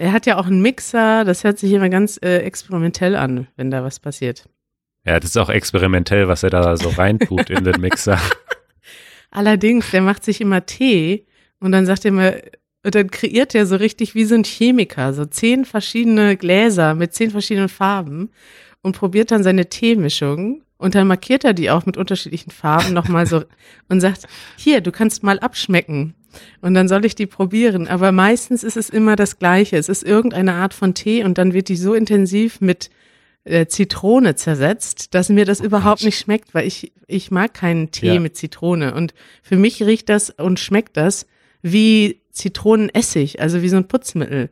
Er 0.00 0.12
hat 0.12 0.24
ja 0.24 0.38
auch 0.38 0.46
einen 0.46 0.62
Mixer. 0.62 1.24
Das 1.26 1.44
hört 1.44 1.58
sich 1.58 1.72
immer 1.72 1.90
ganz 1.90 2.18
äh, 2.22 2.38
experimentell 2.38 3.14
an, 3.14 3.48
wenn 3.56 3.70
da 3.70 3.84
was 3.84 4.00
passiert. 4.00 4.48
Ja, 5.04 5.20
das 5.20 5.30
ist 5.30 5.36
auch 5.36 5.50
experimentell, 5.50 6.26
was 6.26 6.42
er 6.42 6.48
da 6.48 6.78
so 6.78 6.88
reintut 6.88 7.50
in 7.50 7.64
den 7.64 7.82
Mixer. 7.82 8.18
Allerdings, 9.30 9.90
der 9.90 10.00
macht 10.00 10.24
sich 10.24 10.40
immer 10.40 10.64
Tee 10.64 11.26
und 11.60 11.72
dann 11.72 11.84
sagt 11.84 12.06
er 12.06 12.08
immer, 12.08 12.32
und 12.82 12.94
dann 12.94 13.10
kreiert 13.10 13.54
er 13.54 13.66
so 13.66 13.76
richtig 13.76 14.14
wie 14.14 14.24
so 14.24 14.36
ein 14.36 14.44
Chemiker, 14.44 15.12
so 15.12 15.26
zehn 15.26 15.66
verschiedene 15.66 16.38
Gläser 16.38 16.94
mit 16.94 17.12
zehn 17.12 17.30
verschiedenen 17.30 17.68
Farben 17.68 18.30
und 18.80 18.96
probiert 18.96 19.30
dann 19.30 19.42
seine 19.42 19.68
Teemischung 19.68 20.62
und 20.78 20.94
dann 20.94 21.08
markiert 21.08 21.44
er 21.44 21.52
die 21.52 21.70
auch 21.70 21.84
mit 21.84 21.98
unterschiedlichen 21.98 22.50
Farben 22.50 22.94
nochmal 22.94 23.26
so 23.26 23.44
und 23.90 24.00
sagt, 24.00 24.26
hier, 24.56 24.80
du 24.80 24.92
kannst 24.92 25.22
mal 25.22 25.38
abschmecken. 25.40 26.14
Und 26.60 26.74
dann 26.74 26.88
soll 26.88 27.04
ich 27.04 27.14
die 27.14 27.26
probieren. 27.26 27.88
Aber 27.88 28.12
meistens 28.12 28.62
ist 28.64 28.76
es 28.76 28.90
immer 28.90 29.16
das 29.16 29.38
Gleiche. 29.38 29.76
Es 29.76 29.88
ist 29.88 30.02
irgendeine 30.02 30.54
Art 30.54 30.74
von 30.74 30.94
Tee 30.94 31.24
und 31.24 31.38
dann 31.38 31.52
wird 31.52 31.68
die 31.68 31.76
so 31.76 31.94
intensiv 31.94 32.60
mit 32.60 32.90
äh, 33.44 33.66
Zitrone 33.66 34.34
zersetzt, 34.36 35.14
dass 35.14 35.28
mir 35.30 35.44
das 35.44 35.60
überhaupt 35.60 36.04
nicht 36.04 36.18
schmeckt, 36.18 36.54
weil 36.54 36.66
ich, 36.66 36.92
ich 37.06 37.30
mag 37.30 37.54
keinen 37.54 37.90
Tee 37.90 38.14
Ja. 38.14 38.20
mit 38.20 38.36
Zitrone. 38.36 38.94
Und 38.94 39.14
für 39.42 39.56
mich 39.56 39.82
riecht 39.82 40.08
das 40.08 40.30
und 40.30 40.60
schmeckt 40.60 40.96
das 40.96 41.26
wie 41.62 42.20
Zitronenessig, 42.32 43.40
also 43.40 43.62
wie 43.62 43.68
so 43.68 43.76
ein 43.76 43.88
Putzmittel. 43.88 44.50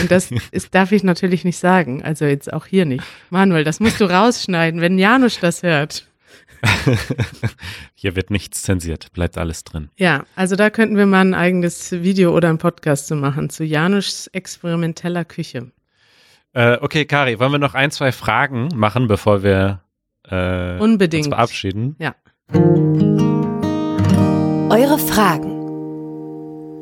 Und 0.00 0.10
das 0.10 0.30
ist, 0.50 0.74
darf 0.74 0.92
ich 0.92 1.02
natürlich 1.04 1.44
nicht 1.44 1.58
sagen. 1.58 2.02
Also 2.02 2.24
jetzt 2.24 2.52
auch 2.52 2.66
hier 2.66 2.84
nicht. 2.86 3.04
Manuel, 3.30 3.64
das 3.64 3.78
musst 3.80 4.00
du 4.00 4.04
rausschneiden, 4.04 4.80
wenn 4.80 4.98
Janusz 4.98 5.38
das 5.40 5.62
hört. 5.62 6.07
Hier 7.94 8.16
wird 8.16 8.30
nichts 8.30 8.62
zensiert, 8.62 9.12
bleibt 9.12 9.38
alles 9.38 9.64
drin. 9.64 9.90
Ja, 9.96 10.24
also 10.36 10.56
da 10.56 10.70
könnten 10.70 10.96
wir 10.96 11.06
mal 11.06 11.20
ein 11.20 11.34
eigenes 11.34 11.92
Video 11.92 12.34
oder 12.34 12.48
einen 12.48 12.58
Podcast 12.58 13.06
zu 13.06 13.16
machen 13.16 13.50
zu 13.50 13.64
Janusz 13.64 14.28
experimenteller 14.32 15.24
Küche. 15.24 15.70
Äh, 16.54 16.78
okay, 16.80 17.04
Kari, 17.04 17.38
wollen 17.38 17.52
wir 17.52 17.58
noch 17.58 17.74
ein, 17.74 17.90
zwei 17.90 18.12
Fragen 18.12 18.68
machen, 18.74 19.06
bevor 19.06 19.42
wir 19.42 19.82
äh, 20.28 20.78
Unbedingt. 20.78 21.26
uns 21.26 21.34
verabschieden? 21.34 21.96
Ja. 21.98 22.14
Eure 24.70 24.98
Fragen. 24.98 25.54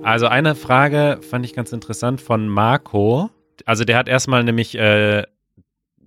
Also 0.04 0.28
eine 0.28 0.54
Frage 0.54 1.18
fand 1.28 1.44
ich 1.44 1.52
ganz 1.54 1.72
interessant 1.72 2.20
von 2.20 2.48
Marco. 2.48 3.30
Also 3.64 3.84
der 3.84 3.98
hat 3.98 4.08
erstmal 4.08 4.44
nämlich 4.44 4.76
äh, 4.78 5.24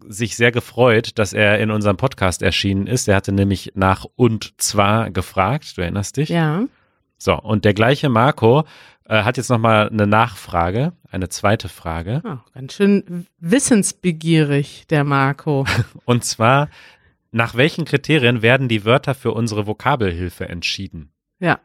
sich 0.10 0.36
sehr 0.36 0.52
gefreut, 0.52 1.20
dass 1.20 1.34
er 1.34 1.60
in 1.60 1.70
unserem 1.70 1.96
Podcast 1.96 2.42
erschienen 2.42 2.88
ist. 2.88 3.08
Er 3.08 3.16
hatte 3.16 3.32
nämlich 3.32 3.74
nach 3.76 4.06
und 4.16 4.60
zwar 4.60 5.12
gefragt, 5.12 5.78
du 5.78 5.82
erinnerst 5.82 6.18
dich? 6.18 6.30
Ja. 6.30 6.64
So, 7.20 7.40
und 7.40 7.64
der 7.64 7.76
gleiche 7.76 8.10
Marco 8.10 8.66
äh, 9.06 9.24
hat 9.24 9.38
jetzt 9.38 9.50
nochmal 9.50 9.88
eine 9.90 10.08
Nachfrage, 10.08 10.94
eine 11.12 11.30
zweite 11.30 11.70
Frage. 11.70 12.24
Oh, 12.26 12.38
ganz 12.54 12.74
schön 12.74 13.28
wissensbegierig, 13.40 14.88
der 14.90 15.04
Marco. 15.04 15.66
Und 16.06 16.24
zwar, 16.24 16.70
nach 17.32 17.56
welchen 17.56 17.86
Kriterien 17.86 18.42
werden 18.42 18.68
die 18.68 18.86
Wörter 18.86 19.14
für 19.14 19.32
unsere 19.32 19.68
Vokabelhilfe 19.68 20.50
entschieden? 20.50 21.12
Ja. 21.40 21.60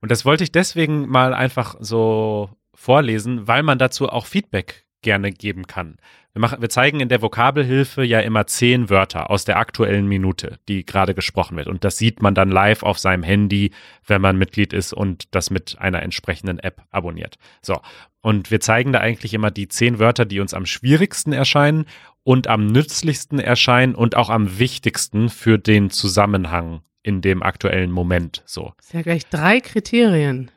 Und 0.00 0.10
das 0.10 0.24
wollte 0.24 0.44
ich 0.44 0.52
deswegen 0.52 1.08
mal 1.08 1.34
einfach 1.34 1.76
so 1.80 2.50
vorlesen, 2.74 3.48
weil 3.48 3.62
man 3.62 3.78
dazu 3.78 4.08
auch 4.08 4.26
Feedback 4.26 4.85
gerne 5.06 5.30
geben 5.30 5.68
kann. 5.68 5.98
Wir, 6.32 6.40
machen, 6.40 6.60
wir 6.60 6.68
zeigen 6.68 6.98
in 6.98 7.08
der 7.08 7.22
Vokabelhilfe 7.22 8.02
ja 8.02 8.18
immer 8.18 8.48
zehn 8.48 8.90
Wörter 8.90 9.30
aus 9.30 9.44
der 9.44 9.56
aktuellen 9.56 10.08
Minute, 10.08 10.58
die 10.68 10.84
gerade 10.84 11.14
gesprochen 11.14 11.56
wird. 11.56 11.68
Und 11.68 11.84
das 11.84 11.96
sieht 11.96 12.22
man 12.22 12.34
dann 12.34 12.50
live 12.50 12.82
auf 12.82 12.98
seinem 12.98 13.22
Handy, 13.22 13.70
wenn 14.04 14.20
man 14.20 14.36
Mitglied 14.36 14.72
ist 14.72 14.92
und 14.92 15.32
das 15.32 15.50
mit 15.50 15.76
einer 15.78 16.02
entsprechenden 16.02 16.58
App 16.58 16.82
abonniert. 16.90 17.36
So. 17.62 17.80
Und 18.20 18.50
wir 18.50 18.58
zeigen 18.58 18.92
da 18.92 18.98
eigentlich 18.98 19.32
immer 19.32 19.52
die 19.52 19.68
zehn 19.68 20.00
Wörter, 20.00 20.24
die 20.24 20.40
uns 20.40 20.54
am 20.54 20.66
schwierigsten 20.66 21.32
erscheinen 21.32 21.86
und 22.24 22.48
am 22.48 22.66
nützlichsten 22.66 23.38
erscheinen 23.38 23.94
und 23.94 24.16
auch 24.16 24.28
am 24.28 24.58
wichtigsten 24.58 25.28
für 25.28 25.60
den 25.60 25.90
Zusammenhang 25.90 26.80
in 27.04 27.20
dem 27.20 27.44
aktuellen 27.44 27.92
Moment. 27.92 28.42
So. 28.44 28.72
Ist 28.80 28.92
ja 28.92 29.02
gleich 29.02 29.24
drei 29.26 29.60
Kriterien. 29.60 30.50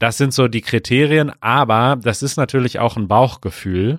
Das 0.00 0.16
sind 0.16 0.32
so 0.32 0.48
die 0.48 0.62
Kriterien, 0.62 1.30
aber 1.40 1.98
das 2.02 2.22
ist 2.22 2.38
natürlich 2.38 2.78
auch 2.78 2.96
ein 2.96 3.06
Bauchgefühl, 3.06 3.98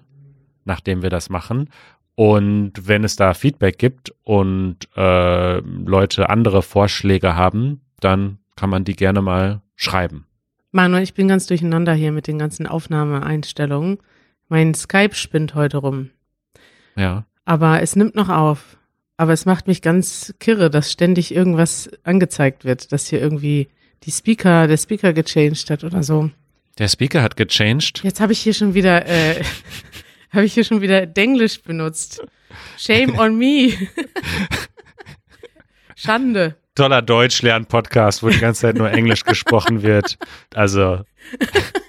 nachdem 0.66 1.04
wir 1.04 1.12
das 1.12 1.30
machen. 1.30 1.70
Und 2.16 2.88
wenn 2.88 3.04
es 3.04 3.16
da 3.16 3.36
Feedback 3.36 3.78
gibt 3.78 4.12
und 4.24 4.78
äh, 4.98 5.60
Leute 5.60 6.28
andere 6.28 6.64
Vorschläge 6.64 7.36
haben, 7.36 7.82
dann 8.00 8.40
kann 8.56 8.72
man 8.72 8.84
die 8.84 8.96
gerne 8.96 9.22
mal 9.22 9.62
schreiben. 9.76 10.26
Manuel, 10.72 11.04
ich 11.04 11.14
bin 11.14 11.28
ganz 11.28 11.46
durcheinander 11.46 11.94
hier 11.94 12.12
mit 12.12 12.26
den 12.26 12.40
ganzen 12.40 12.66
Aufnahmeeinstellungen. 12.66 14.00
Mein 14.50 14.74
Skype 14.74 15.14
spinnt 15.14 15.54
heute 15.54 15.78
rum. 15.78 16.10
Ja. 16.96 17.26
Aber 17.46 17.84
es 17.84 17.96
nimmt 17.96 18.16
noch 18.16 18.30
auf. 18.30 18.78
Aber 19.18 19.34
es 19.34 19.46
macht 19.46 19.68
mich 19.68 19.84
ganz 19.84 20.34
kirre, 20.40 20.72
dass 20.72 20.92
ständig 20.92 21.36
irgendwas 21.36 21.92
angezeigt 22.04 22.66
wird, 22.66 22.92
dass 22.92 23.06
hier 23.06 23.22
irgendwie 23.22 23.70
die 24.04 24.12
Speaker, 24.12 24.68
der 24.68 24.78
Speaker 24.78 25.14
gechanged 25.14 25.70
hat 25.70 25.84
oder 25.84 26.04
so. 26.04 26.30
Der 26.78 26.88
Speaker 26.88 27.22
hat 27.22 27.36
gechanged. 27.36 28.04
Jetzt 28.04 28.20
habe 28.20 28.34
ich 28.34 28.40
hier 28.40 28.54
schon 28.54 28.74
wieder, 28.74 29.06
äh, 29.08 29.44
habe 30.32 30.46
ich 30.46 30.54
hier 30.54 30.64
schon 30.64 30.82
wieder 30.82 31.06
Denglisch 31.06 31.62
benutzt. 31.62 32.22
Shame 32.78 33.18
on 33.18 33.38
me. 33.38 33.74
Schande. 35.96 36.56
Toller 36.76 37.02
Deutschlern-Podcast, 37.02 38.24
wo 38.24 38.30
die 38.30 38.40
ganze 38.40 38.62
Zeit 38.62 38.78
nur 38.78 38.90
Englisch 38.90 39.24
gesprochen 39.24 39.84
wird. 39.84 40.18
Also, 40.54 41.02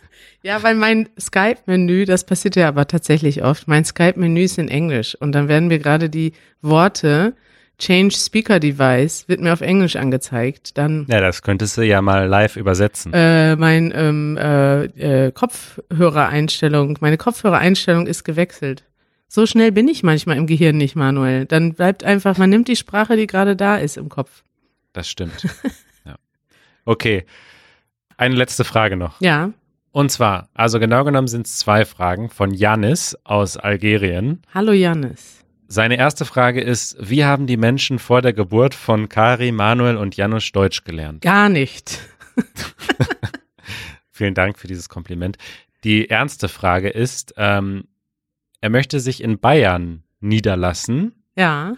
Ja, 0.44 0.60
weil 0.64 0.74
mein 0.74 1.08
Skype-Menü, 1.18 2.04
das 2.04 2.26
passiert 2.26 2.56
ja 2.56 2.66
aber 2.66 2.88
tatsächlich 2.88 3.44
oft, 3.44 3.68
mein 3.68 3.84
Skype-Menü 3.84 4.42
ist 4.42 4.58
in 4.58 4.68
Englisch 4.68 5.14
und 5.14 5.32
dann 5.32 5.46
werden 5.46 5.68
mir 5.68 5.78
gerade 5.78 6.10
die 6.10 6.32
Worte 6.62 7.36
Change 7.82 8.14
Speaker 8.14 8.60
Device 8.60 9.28
wird 9.28 9.40
mir 9.40 9.52
auf 9.52 9.60
Englisch 9.60 9.96
angezeigt. 9.96 10.78
Dann 10.78 11.04
ja, 11.08 11.20
das 11.20 11.42
könntest 11.42 11.76
du 11.76 11.82
ja 11.82 12.00
mal 12.00 12.28
live 12.28 12.56
übersetzen. 12.56 13.12
äh, 13.12 13.56
mein 13.56 13.92
ähm, 13.92 14.36
äh, 14.40 14.84
äh, 15.26 15.32
Kopfhörereinstellung, 15.32 16.98
meine 17.00 17.16
Kopfhörereinstellung 17.18 18.06
ist 18.06 18.22
gewechselt. 18.22 18.84
So 19.26 19.46
schnell 19.46 19.72
bin 19.72 19.88
ich 19.88 20.04
manchmal 20.04 20.36
im 20.36 20.46
Gehirn 20.46 20.76
nicht, 20.76 20.94
Manuel. 20.94 21.44
Dann 21.46 21.74
bleibt 21.74 22.04
einfach, 22.04 22.38
man 22.38 22.50
nimmt 22.50 22.68
die 22.68 22.76
Sprache, 22.76 23.16
die 23.16 23.26
gerade 23.26 23.56
da 23.56 23.76
ist 23.78 23.96
im 23.96 24.08
Kopf. 24.08 24.44
Das 24.92 25.08
stimmt. 25.08 25.42
ja. 26.04 26.14
Okay. 26.84 27.24
Eine 28.16 28.36
letzte 28.36 28.62
Frage 28.62 28.96
noch. 28.96 29.20
Ja, 29.20 29.50
Und 29.90 30.12
zwar, 30.12 30.50
also 30.54 30.78
genau 30.78 31.02
genommen 31.02 31.26
sind 31.26 31.46
es 31.46 31.58
zwei 31.58 31.84
Fragen 31.84 32.28
von 32.30 32.54
Janis 32.54 33.16
aus 33.24 33.56
Algerien. 33.56 34.42
hallo 34.54 34.70
Janis. 34.70 35.41
Seine 35.72 35.96
erste 35.96 36.26
Frage 36.26 36.60
ist, 36.60 36.98
wie 37.00 37.24
haben 37.24 37.46
die 37.46 37.56
Menschen 37.56 37.98
vor 37.98 38.20
der 38.20 38.34
Geburt 38.34 38.74
von 38.74 39.08
Kari, 39.08 39.52
Manuel 39.52 39.96
und 39.96 40.18
Janusz 40.18 40.52
Deutsch 40.52 40.84
gelernt? 40.84 41.22
Gar 41.22 41.48
nicht. 41.48 41.98
Vielen 44.10 44.34
Dank 44.34 44.58
für 44.58 44.66
dieses 44.66 44.90
Kompliment. 44.90 45.38
Die 45.82 46.10
ernste 46.10 46.50
Frage 46.50 46.90
ist, 46.90 47.32
ähm, 47.38 47.84
er 48.60 48.68
möchte 48.68 49.00
sich 49.00 49.22
in 49.22 49.38
Bayern 49.38 50.02
niederlassen. 50.20 51.24
Ja. 51.38 51.74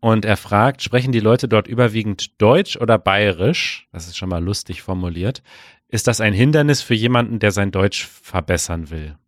Und 0.00 0.24
er 0.24 0.38
fragt, 0.38 0.82
sprechen 0.82 1.12
die 1.12 1.20
Leute 1.20 1.48
dort 1.48 1.68
überwiegend 1.68 2.40
Deutsch 2.40 2.78
oder 2.78 2.96
Bayerisch? 2.96 3.88
Das 3.92 4.06
ist 4.06 4.16
schon 4.16 4.30
mal 4.30 4.42
lustig 4.42 4.80
formuliert. 4.80 5.42
Ist 5.88 6.06
das 6.06 6.22
ein 6.22 6.32
Hindernis 6.32 6.80
für 6.80 6.94
jemanden, 6.94 7.40
der 7.40 7.52
sein 7.52 7.72
Deutsch 7.72 8.06
verbessern 8.06 8.88
will? 8.88 9.18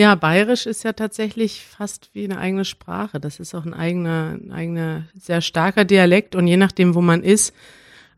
Ja, 0.00 0.14
Bayerisch 0.14 0.64
ist 0.64 0.82
ja 0.82 0.94
tatsächlich 0.94 1.62
fast 1.66 2.08
wie 2.14 2.24
eine 2.24 2.38
eigene 2.38 2.64
Sprache. 2.64 3.20
Das 3.20 3.38
ist 3.38 3.54
auch 3.54 3.66
ein 3.66 3.74
eigener, 3.74 4.34
ein 4.42 4.50
eigener, 4.50 5.04
sehr 5.14 5.42
starker 5.42 5.84
Dialekt 5.84 6.34
und 6.34 6.46
je 6.46 6.56
nachdem, 6.56 6.94
wo 6.94 7.02
man 7.02 7.22
ist, 7.22 7.52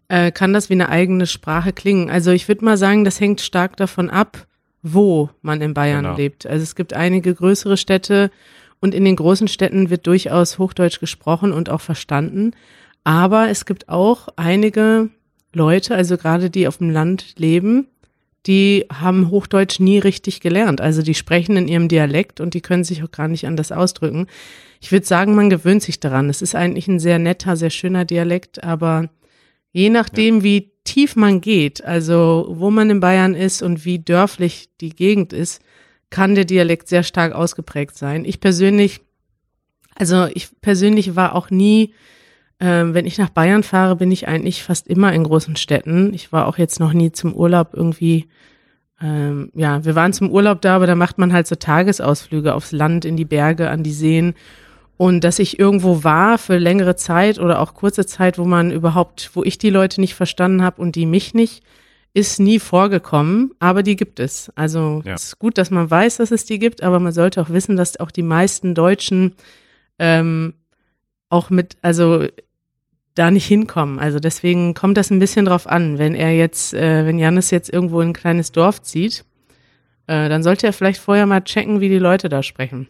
äh, 0.06 0.30
kann 0.30 0.52
das 0.52 0.70
wie 0.70 0.74
eine 0.74 0.90
eigene 0.90 1.26
Sprache 1.26 1.72
klingen. 1.72 2.08
Also 2.08 2.30
ich 2.30 2.46
würde 2.46 2.64
mal 2.64 2.76
sagen, 2.76 3.02
das 3.04 3.18
hängt 3.18 3.40
stark 3.40 3.76
davon 3.76 4.10
ab, 4.10 4.46
wo 4.82 5.30
man 5.40 5.60
in 5.60 5.74
Bayern 5.74 6.04
Genau. 6.04 6.16
lebt. 6.16 6.46
Also 6.46 6.62
es 6.62 6.76
gibt 6.76 6.94
einige 6.94 7.34
größere 7.34 7.76
Städte 7.76 8.30
und 8.78 8.94
in 8.94 9.04
den 9.04 9.16
großen 9.16 9.48
Städten 9.48 9.90
wird 9.90 10.06
durchaus 10.06 10.60
Hochdeutsch 10.60 11.00
gesprochen 11.00 11.50
und 11.52 11.68
auch 11.68 11.80
verstanden. 11.80 12.52
Aber 13.02 13.48
es 13.48 13.66
gibt 13.66 13.88
auch 13.88 14.28
einige 14.36 15.08
Leute, 15.52 15.96
also 15.96 16.16
gerade 16.16 16.48
die 16.48 16.68
auf 16.68 16.76
dem 16.78 16.90
Land 16.90 17.40
leben, 17.40 17.88
die 18.46 18.86
haben 18.92 19.30
Hochdeutsch 19.30 19.78
nie 19.78 19.98
richtig 19.98 20.40
gelernt. 20.40 20.80
Also 20.80 21.02
die 21.02 21.14
sprechen 21.14 21.56
in 21.56 21.68
ihrem 21.68 21.88
Dialekt 21.88 22.40
und 22.40 22.54
die 22.54 22.60
können 22.60 22.84
sich 22.84 23.02
auch 23.02 23.10
gar 23.10 23.28
nicht 23.28 23.46
anders 23.46 23.70
ausdrücken. 23.70 24.26
Ich 24.80 24.90
würde 24.90 25.06
sagen, 25.06 25.34
man 25.34 25.50
gewöhnt 25.50 25.82
sich 25.82 26.00
daran. 26.00 26.28
Es 26.28 26.42
ist 26.42 26.54
eigentlich 26.54 26.88
ein 26.88 26.98
sehr 26.98 27.18
netter, 27.18 27.56
sehr 27.56 27.70
schöner 27.70 28.04
Dialekt, 28.04 28.64
aber 28.64 29.10
je 29.70 29.90
nachdem, 29.90 30.42
wie 30.42 30.72
tief 30.84 31.14
man 31.14 31.40
geht, 31.40 31.84
also 31.84 32.46
wo 32.50 32.70
man 32.70 32.90
in 32.90 33.00
Bayern 33.00 33.34
ist 33.34 33.62
und 33.62 33.84
wie 33.84 34.00
dörflich 34.00 34.70
die 34.80 34.90
Gegend 34.90 35.32
ist, 35.32 35.62
kann 36.10 36.34
der 36.34 36.44
Dialekt 36.44 36.88
sehr 36.88 37.04
stark 37.04 37.32
ausgeprägt 37.32 37.96
sein. 37.96 38.24
Ich 38.24 38.40
persönlich, 38.40 39.00
also 39.94 40.26
ich 40.34 40.48
persönlich 40.60 41.14
war 41.14 41.34
auch 41.36 41.50
nie, 41.50 41.94
ähm, 42.64 42.94
wenn 42.94 43.06
ich 43.06 43.18
nach 43.18 43.30
Bayern 43.30 43.64
fahre, 43.64 43.96
bin 43.96 44.12
ich 44.12 44.28
eigentlich 44.28 44.62
fast 44.62 44.86
immer 44.86 45.12
in 45.12 45.24
großen 45.24 45.56
Städten. 45.56 46.14
Ich 46.14 46.32
war 46.32 46.46
auch 46.46 46.58
jetzt 46.58 46.78
noch 46.78 46.92
nie 46.92 47.10
zum 47.10 47.34
Urlaub 47.34 47.70
irgendwie, 47.72 48.28
ähm, 49.00 49.50
ja, 49.52 49.84
wir 49.84 49.96
waren 49.96 50.12
zum 50.12 50.30
Urlaub 50.30 50.60
da, 50.60 50.76
aber 50.76 50.86
da 50.86 50.94
macht 50.94 51.18
man 51.18 51.32
halt 51.32 51.48
so 51.48 51.56
Tagesausflüge 51.56 52.54
aufs 52.54 52.70
Land, 52.70 53.04
in 53.04 53.16
die 53.16 53.24
Berge, 53.24 53.68
an 53.68 53.82
die 53.82 53.92
Seen. 53.92 54.34
Und 54.96 55.24
dass 55.24 55.40
ich 55.40 55.58
irgendwo 55.58 56.04
war 56.04 56.38
für 56.38 56.56
längere 56.58 56.94
Zeit 56.94 57.40
oder 57.40 57.58
auch 57.58 57.74
kurze 57.74 58.06
Zeit, 58.06 58.38
wo 58.38 58.44
man 58.44 58.70
überhaupt, 58.70 59.30
wo 59.34 59.42
ich 59.42 59.58
die 59.58 59.70
Leute 59.70 60.00
nicht 60.00 60.14
verstanden 60.14 60.62
habe 60.62 60.80
und 60.80 60.94
die 60.94 61.06
mich 61.06 61.34
nicht, 61.34 61.64
ist 62.14 62.38
nie 62.38 62.60
vorgekommen, 62.60 63.50
aber 63.58 63.82
die 63.82 63.96
gibt 63.96 64.20
es. 64.20 64.52
Also 64.54 65.02
Ja. 65.04 65.14
es 65.14 65.24
ist 65.24 65.38
gut, 65.40 65.58
dass 65.58 65.72
man 65.72 65.90
weiß, 65.90 66.18
dass 66.18 66.30
es 66.30 66.44
die 66.44 66.60
gibt, 66.60 66.84
aber 66.84 67.00
man 67.00 67.12
sollte 67.12 67.40
auch 67.42 67.50
wissen, 67.50 67.76
dass 67.76 67.98
auch 67.98 68.12
die 68.12 68.22
meisten 68.22 68.76
Deutschen 68.76 69.34
ähm, 69.98 70.54
auch 71.28 71.50
mit, 71.50 71.76
also 71.82 72.26
da 73.14 73.30
nicht 73.30 73.46
hinkommen. 73.46 73.98
Also 73.98 74.18
deswegen 74.18 74.74
kommt 74.74 74.96
das 74.96 75.10
ein 75.10 75.18
bisschen 75.18 75.44
drauf 75.44 75.66
an. 75.66 75.98
Wenn 75.98 76.14
er 76.14 76.34
jetzt, 76.34 76.74
äh, 76.74 77.06
wenn 77.06 77.18
Janis 77.18 77.50
jetzt 77.50 77.72
irgendwo 77.72 78.00
in 78.00 78.10
ein 78.10 78.14
kleines 78.14 78.52
Dorf 78.52 78.82
zieht, 78.82 79.24
äh, 80.06 80.28
dann 80.28 80.42
sollte 80.42 80.66
er 80.66 80.72
vielleicht 80.72 81.00
vorher 81.00 81.26
mal 81.26 81.42
checken, 81.42 81.80
wie 81.80 81.88
die 81.88 81.98
Leute 81.98 82.28
da 82.28 82.42
sprechen. 82.42 82.88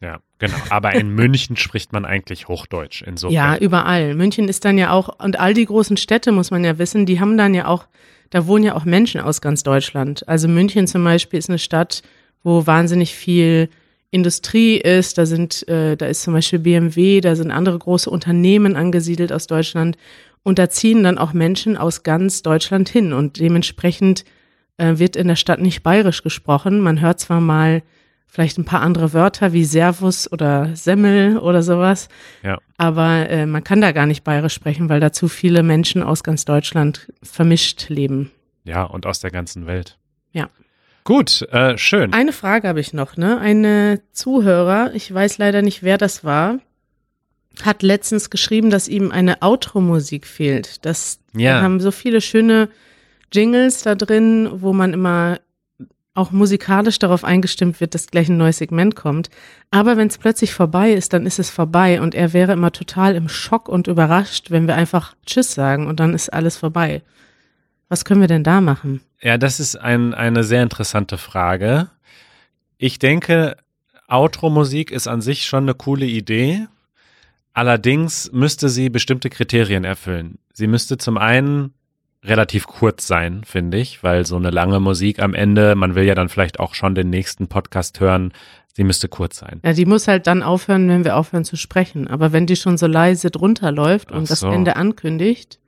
Ja, 0.00 0.18
genau. 0.38 0.56
Aber 0.68 0.94
in 0.94 1.10
München 1.14 1.56
spricht 1.56 1.92
man 1.92 2.04
eigentlich 2.04 2.48
Hochdeutsch. 2.48 3.02
Insofern. 3.02 3.34
Ja, 3.34 3.56
überall. 3.56 4.14
München 4.14 4.48
ist 4.48 4.64
dann 4.64 4.78
ja 4.78 4.90
auch, 4.90 5.20
und 5.20 5.38
all 5.38 5.54
die 5.54 5.64
großen 5.64 5.96
Städte, 5.96 6.32
muss 6.32 6.50
man 6.50 6.64
ja 6.64 6.78
wissen, 6.78 7.06
die 7.06 7.20
haben 7.20 7.38
dann 7.38 7.54
ja 7.54 7.66
auch, 7.66 7.86
da 8.30 8.46
wohnen 8.46 8.64
ja 8.64 8.74
auch 8.74 8.84
Menschen 8.84 9.20
aus 9.20 9.40
ganz 9.40 9.62
Deutschland. 9.62 10.26
Also 10.28 10.48
München 10.48 10.88
zum 10.88 11.04
Beispiel 11.04 11.38
ist 11.38 11.48
eine 11.48 11.60
Stadt, 11.60 12.02
wo 12.42 12.66
wahnsinnig 12.66 13.14
viel 13.14 13.68
Industrie 14.12 14.76
ist, 14.76 15.18
da 15.18 15.26
sind, 15.26 15.66
äh, 15.68 15.96
da 15.96 16.06
ist 16.06 16.22
zum 16.22 16.34
Beispiel 16.34 16.58
BMW, 16.60 17.20
da 17.20 17.34
sind 17.34 17.50
andere 17.50 17.78
große 17.78 18.08
Unternehmen 18.10 18.76
angesiedelt 18.76 19.32
aus 19.32 19.46
Deutschland 19.48 19.96
und 20.44 20.58
da 20.58 20.68
ziehen 20.68 21.02
dann 21.02 21.18
auch 21.18 21.32
Menschen 21.32 21.76
aus 21.76 22.02
ganz 22.02 22.42
Deutschland 22.42 22.88
hin 22.88 23.12
und 23.14 23.40
dementsprechend 23.40 24.24
äh, 24.76 24.98
wird 24.98 25.16
in 25.16 25.28
der 25.28 25.36
Stadt 25.36 25.60
nicht 25.60 25.82
bayerisch 25.82 26.22
gesprochen. 26.22 26.80
Man 26.80 27.00
hört 27.00 27.20
zwar 27.20 27.40
mal 27.40 27.82
vielleicht 28.26 28.58
ein 28.58 28.64
paar 28.66 28.82
andere 28.82 29.12
Wörter 29.14 29.52
wie 29.54 29.64
Servus 29.64 30.30
oder 30.30 30.70
Semmel 30.76 31.38
oder 31.38 31.62
sowas, 31.62 32.08
Ja. 32.42 32.58
aber 32.76 33.28
äh, 33.30 33.46
man 33.46 33.64
kann 33.64 33.80
da 33.80 33.92
gar 33.92 34.06
nicht 34.06 34.24
bayerisch 34.24 34.54
sprechen, 34.54 34.88
weil 34.90 35.00
da 35.00 35.12
zu 35.12 35.26
viele 35.28 35.62
Menschen 35.62 36.02
aus 36.02 36.22
ganz 36.22 36.44
Deutschland 36.44 37.10
vermischt 37.22 37.88
leben. 37.88 38.30
Ja, 38.64 38.84
und 38.84 39.06
aus 39.06 39.20
der 39.20 39.30
ganzen 39.30 39.66
Welt. 39.66 39.98
Ja. 40.32 40.48
Gut, 41.04 41.42
äh, 41.50 41.76
schön. 41.78 42.12
Eine 42.12 42.32
Frage 42.32 42.68
habe 42.68 42.80
ich 42.80 42.92
noch, 42.92 43.16
ne? 43.16 43.38
Eine 43.38 44.00
Zuhörer, 44.12 44.92
ich 44.94 45.12
weiß 45.12 45.38
leider 45.38 45.62
nicht, 45.62 45.82
wer 45.82 45.98
das 45.98 46.24
war, 46.24 46.58
hat 47.62 47.82
letztens 47.82 48.30
geschrieben, 48.30 48.70
dass 48.70 48.88
ihm 48.88 49.10
eine 49.10 49.42
Outro-Musik 49.42 50.26
fehlt. 50.26 50.84
Das 50.86 51.18
Ja. 51.34 51.56
wir 51.56 51.62
haben 51.62 51.80
so 51.80 51.90
viele 51.90 52.20
schöne 52.20 52.68
Jingles 53.32 53.82
da 53.82 53.94
drin, 53.94 54.48
wo 54.52 54.72
man 54.72 54.92
immer 54.92 55.40
auch 56.14 56.30
musikalisch 56.30 56.98
darauf 56.98 57.24
eingestimmt 57.24 57.80
wird, 57.80 57.94
dass 57.94 58.06
gleich 58.08 58.28
ein 58.28 58.36
neues 58.36 58.58
Segment 58.58 58.96
kommt. 58.96 59.30
Aber 59.70 59.96
wenn 59.96 60.08
es 60.08 60.18
plötzlich 60.18 60.52
vorbei 60.52 60.92
ist, 60.92 61.14
dann 61.14 61.24
ist 61.24 61.38
es 61.38 61.48
vorbei 61.48 62.02
und 62.02 62.14
er 62.14 62.34
wäre 62.34 62.52
immer 62.52 62.70
total 62.70 63.14
im 63.16 63.28
Schock 63.30 63.68
und 63.68 63.86
überrascht, 63.86 64.50
wenn 64.50 64.66
wir 64.66 64.74
einfach 64.74 65.14
Tschüss 65.24 65.54
sagen 65.54 65.86
und 65.86 66.00
dann 66.00 66.12
ist 66.12 66.30
alles 66.30 66.58
vorbei. 66.58 67.02
Was 67.92 68.06
können 68.06 68.22
wir 68.22 68.28
denn 68.28 68.42
da 68.42 68.62
machen? 68.62 69.02
Ja, 69.20 69.36
das 69.36 69.60
ist 69.60 69.76
ein, 69.76 70.14
eine 70.14 70.44
sehr 70.44 70.62
interessante 70.62 71.18
Frage. 71.18 71.90
Ich 72.78 72.98
denke, 72.98 73.58
Outro-Musik 74.08 74.90
ist 74.90 75.08
an 75.08 75.20
sich 75.20 75.44
schon 75.44 75.64
eine 75.64 75.74
coole 75.74 76.06
Idee. 76.06 76.68
Allerdings 77.52 78.32
müsste 78.32 78.70
sie 78.70 78.88
bestimmte 78.88 79.28
Kriterien 79.28 79.84
erfüllen. 79.84 80.38
Sie 80.54 80.68
müsste 80.68 80.96
zum 80.96 81.18
einen 81.18 81.74
relativ 82.24 82.66
kurz 82.66 83.06
sein, 83.06 83.42
finde 83.44 83.76
ich, 83.76 84.02
weil 84.02 84.24
so 84.24 84.36
eine 84.36 84.48
lange 84.48 84.80
Musik 84.80 85.20
am 85.20 85.34
Ende, 85.34 85.74
man 85.74 85.94
will 85.94 86.04
ja 86.04 86.14
dann 86.14 86.30
vielleicht 86.30 86.60
auch 86.60 86.72
schon 86.72 86.94
den 86.94 87.10
nächsten 87.10 87.48
Podcast 87.48 88.00
hören, 88.00 88.32
sie 88.72 88.84
müsste 88.84 89.08
kurz 89.08 89.36
sein. 89.36 89.60
Ja, 89.62 89.74
die 89.74 89.84
muss 89.84 90.08
halt 90.08 90.26
dann 90.26 90.42
aufhören, 90.42 90.88
wenn 90.88 91.04
wir 91.04 91.14
aufhören 91.14 91.44
zu 91.44 91.56
sprechen. 91.56 92.08
Aber 92.08 92.32
wenn 92.32 92.46
die 92.46 92.56
schon 92.56 92.78
so 92.78 92.86
leise 92.86 93.30
drunter 93.30 93.70
läuft 93.70 94.12
und 94.12 94.22
Ach 94.22 94.28
das 94.28 94.40
so. 94.40 94.48
Ende 94.48 94.76
ankündigt, 94.76 95.58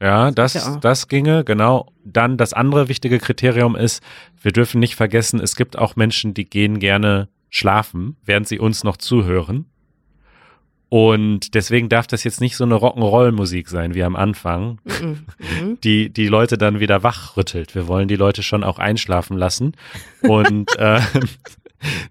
Ja, 0.00 0.30
das, 0.30 0.54
Ja 0.54 0.76
das 0.76 1.08
ginge, 1.08 1.44
genau. 1.44 1.92
Dann 2.04 2.36
das 2.36 2.52
andere 2.52 2.88
wichtige 2.88 3.18
Kriterium 3.18 3.76
ist, 3.76 4.02
wir 4.40 4.52
dürfen 4.52 4.80
nicht 4.80 4.96
vergessen, 4.96 5.40
es 5.40 5.56
gibt 5.56 5.78
auch 5.78 5.96
Menschen, 5.96 6.32
die 6.32 6.48
gehen 6.48 6.78
gerne 6.78 7.28
schlafen, 7.50 8.16
während 8.24 8.48
sie 8.48 8.58
uns 8.58 8.84
noch 8.84 8.96
zuhören. 8.96 9.66
Und 10.88 11.54
deswegen 11.54 11.88
darf 11.88 12.08
das 12.08 12.24
jetzt 12.24 12.40
nicht 12.40 12.56
so 12.56 12.64
eine 12.64 12.74
Rock'n'Roll-Musik 12.74 13.68
sein 13.68 13.94
wie 13.94 14.02
am 14.02 14.16
Anfang, 14.16 14.80
mhm, 14.84 15.24
mhm. 15.38 15.80
die 15.84 16.10
die 16.10 16.26
Leute 16.26 16.58
dann 16.58 16.80
wieder 16.80 17.04
wachrüttelt. 17.04 17.76
Wir 17.76 17.86
wollen 17.86 18.08
die 18.08 18.16
Leute 18.16 18.42
schon 18.42 18.64
auch 18.64 18.80
einschlafen 18.80 19.38
lassen. 19.38 19.76
Und 20.22 20.76
äh, 20.78 21.00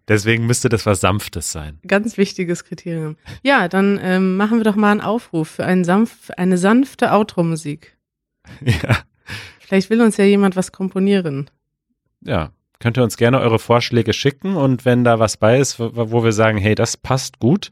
deswegen 0.08 0.46
müsste 0.46 0.70
das 0.70 0.86
was 0.86 1.02
Sanftes 1.02 1.52
sein. 1.52 1.80
ganz 1.88 2.18
wichtiges 2.18 2.64
Kriterium. 2.64 3.16
Ja, 3.44 3.68
dann 3.68 4.00
ähm, 4.02 4.38
machen 4.38 4.58
wir 4.58 4.64
doch 4.64 4.76
mal 4.76 4.92
einen 4.92 5.02
Aufruf 5.02 5.50
für, 5.50 5.66
einen 5.66 5.84
sanft, 5.84 6.38
eine 6.38 6.58
sanfte 6.58 7.12
Outro-Musik. 7.12 7.98
Ja. 8.66 8.98
Vielleicht 9.60 9.92
will 9.92 10.02
uns 10.02 10.18
ja 10.18 10.26
jemand 10.26 10.56
was 10.56 10.72
komponieren. 10.72 11.52
ja, 12.22 12.52
könnt 12.80 12.98
ihr 12.98 13.04
uns 13.04 13.18
gerne 13.18 13.40
eure 13.40 13.60
Vorschläge 13.60 14.14
schicken 14.14 14.56
und 14.56 14.84
wenn 14.86 15.04
da 15.04 15.20
was 15.20 15.38
bei 15.38 15.60
ist, 15.60 15.80
wo, 15.80 15.92
wo 15.94 16.24
wir 16.24 16.32
sagen, 16.32 16.58
hey, 16.58 16.74
das 16.74 16.98
passt 16.98 17.38
gut, 17.38 17.70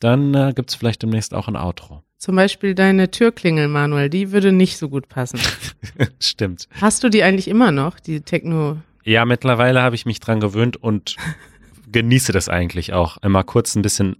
dann 0.00 0.34
äh, 0.34 0.52
gibt's 0.54 0.74
vielleicht 0.74 1.02
demnächst 1.02 1.34
auch 1.34 1.46
ein 1.46 1.56
Outro. 1.56 2.02
Zum 2.18 2.34
Beispiel 2.34 2.74
deine 2.74 3.10
Türklingel, 3.10 3.68
Manuel, 3.68 4.08
die 4.10 4.32
würde 4.32 4.50
nicht 4.50 4.78
so 4.78 4.88
gut 4.88 5.08
passen. 5.08 5.38
Stimmt. 6.18 6.66
Hast 6.80 7.04
du 7.04 7.08
die 7.10 7.22
eigentlich 7.22 7.46
immer 7.46 7.70
noch, 7.70 8.00
die 8.00 8.22
Techno? 8.22 8.78
Ja, 9.06 9.24
mittlerweile 9.24 9.82
habe 9.82 9.94
ich 9.94 10.04
mich 10.04 10.18
dran 10.18 10.40
gewöhnt 10.40 10.76
und 10.76 11.16
genieße 11.90 12.32
das 12.32 12.48
eigentlich 12.48 12.92
auch, 12.92 13.18
immer 13.22 13.44
kurz 13.44 13.76
ein 13.76 13.82
bisschen 13.82 14.16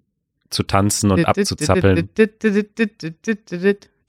zu 0.48 0.62
tanzen 0.62 1.10
und 1.10 1.24
abzuzappeln. 1.26 2.08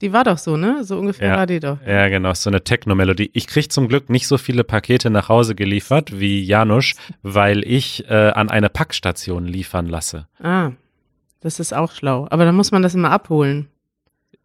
Die 0.00 0.12
war 0.12 0.22
doch 0.22 0.38
so, 0.38 0.56
ne? 0.56 0.84
So 0.84 0.96
ungefähr 0.96 1.30
Ja. 1.30 1.36
war 1.36 1.46
die 1.46 1.58
doch. 1.58 1.78
Ja, 1.84 2.08
genau, 2.08 2.32
so 2.34 2.48
eine 2.48 2.62
Techno-Melodie. 2.62 3.30
Ich 3.32 3.48
krieg 3.48 3.72
zum 3.72 3.88
Glück 3.88 4.08
nicht 4.08 4.28
so 4.28 4.38
viele 4.38 4.62
Pakete 4.62 5.10
nach 5.10 5.28
Hause 5.28 5.56
geliefert 5.56 6.20
wie 6.20 6.40
Janusz, 6.40 6.94
weil 7.22 7.64
ich 7.64 8.08
äh, 8.08 8.30
an 8.30 8.48
eine 8.48 8.68
Packstation 8.68 9.46
liefern 9.46 9.86
lasse. 9.86 10.28
Ah, 10.40 10.70
das 11.40 11.58
ist 11.58 11.74
auch 11.74 11.90
schlau. 11.90 12.28
Aber 12.30 12.44
dann 12.44 12.54
muss 12.54 12.70
man 12.70 12.82
das 12.82 12.94
immer 12.94 13.10
abholen. 13.10 13.66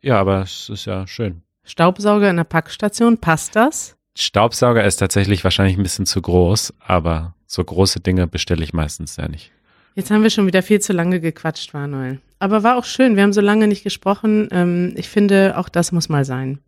Ja, 0.02 0.20
aber 0.20 0.42
es 0.42 0.70
ist 0.70 0.86
ja 0.86 1.06
schön. 1.06 1.44
Staubsauger 1.64 2.32
in 2.32 2.38
der 2.38 2.44
Packstation, 2.46 3.20
passt 3.20 3.56
das? 3.56 3.96
Staubsauger 4.16 4.84
ist 4.84 4.98
tatsächlich 4.98 5.44
wahrscheinlich 5.44 5.78
ein 5.78 5.84
bisschen 5.84 6.06
zu 6.06 6.22
groß, 6.22 6.74
aber 6.80 7.36
so 7.48 7.64
große 7.64 8.00
Dinge 8.00 8.28
bestelle 8.28 8.64
ich 8.64 8.74
meistens 8.74 9.16
ja 9.18 9.28
nicht. 9.28 9.52
Jetzt 9.96 10.12
haben 10.12 10.24
wir 10.24 10.30
schon 10.30 10.48
wieder 10.48 10.64
viel 10.64 10.80
zu 10.80 10.94
lange 10.94 11.20
gequatscht, 11.20 11.74
Manuel. 11.74 12.20
Aber 12.40 12.64
war 12.64 12.78
auch 12.78 12.86
schön. 12.86 13.16
Wir 13.16 13.24
haben 13.24 13.34
so 13.34 13.42
lange 13.42 13.68
nicht 13.68 13.84
gesprochen. 13.84 14.50
Ähm, 14.52 14.94
ich 14.96 15.08
finde, 15.08 15.58
auch 15.58 15.70
das 15.70 15.92
muss 15.92 16.10
mal 16.10 16.26
sein. 16.26 16.60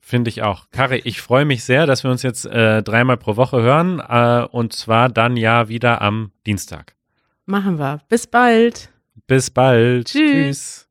Finde 0.00 0.30
ich 0.30 0.42
auch. 0.42 0.66
Kari, 0.72 1.00
ich 1.04 1.20
freue 1.22 1.44
mich 1.44 1.62
sehr, 1.62 1.86
dass 1.86 2.02
wir 2.02 2.10
uns 2.10 2.22
jetzt 2.22 2.44
äh, 2.44 2.82
dreimal 2.82 3.16
pro 3.16 3.36
Woche 3.36 3.62
hören 3.62 4.00
äh, 4.00 4.46
und 4.50 4.72
zwar 4.72 5.08
dann 5.08 5.36
ja 5.36 5.68
wieder 5.68 6.02
am 6.02 6.32
Dienstag. 6.44 6.96
Machen 7.46 7.78
wir. 7.78 8.00
Bis 8.08 8.26
bald. 8.26 8.90
Bis 9.26 9.50
bald. 9.50 10.08
Tschüss. 10.08 10.32
Tschüss. 10.32 10.88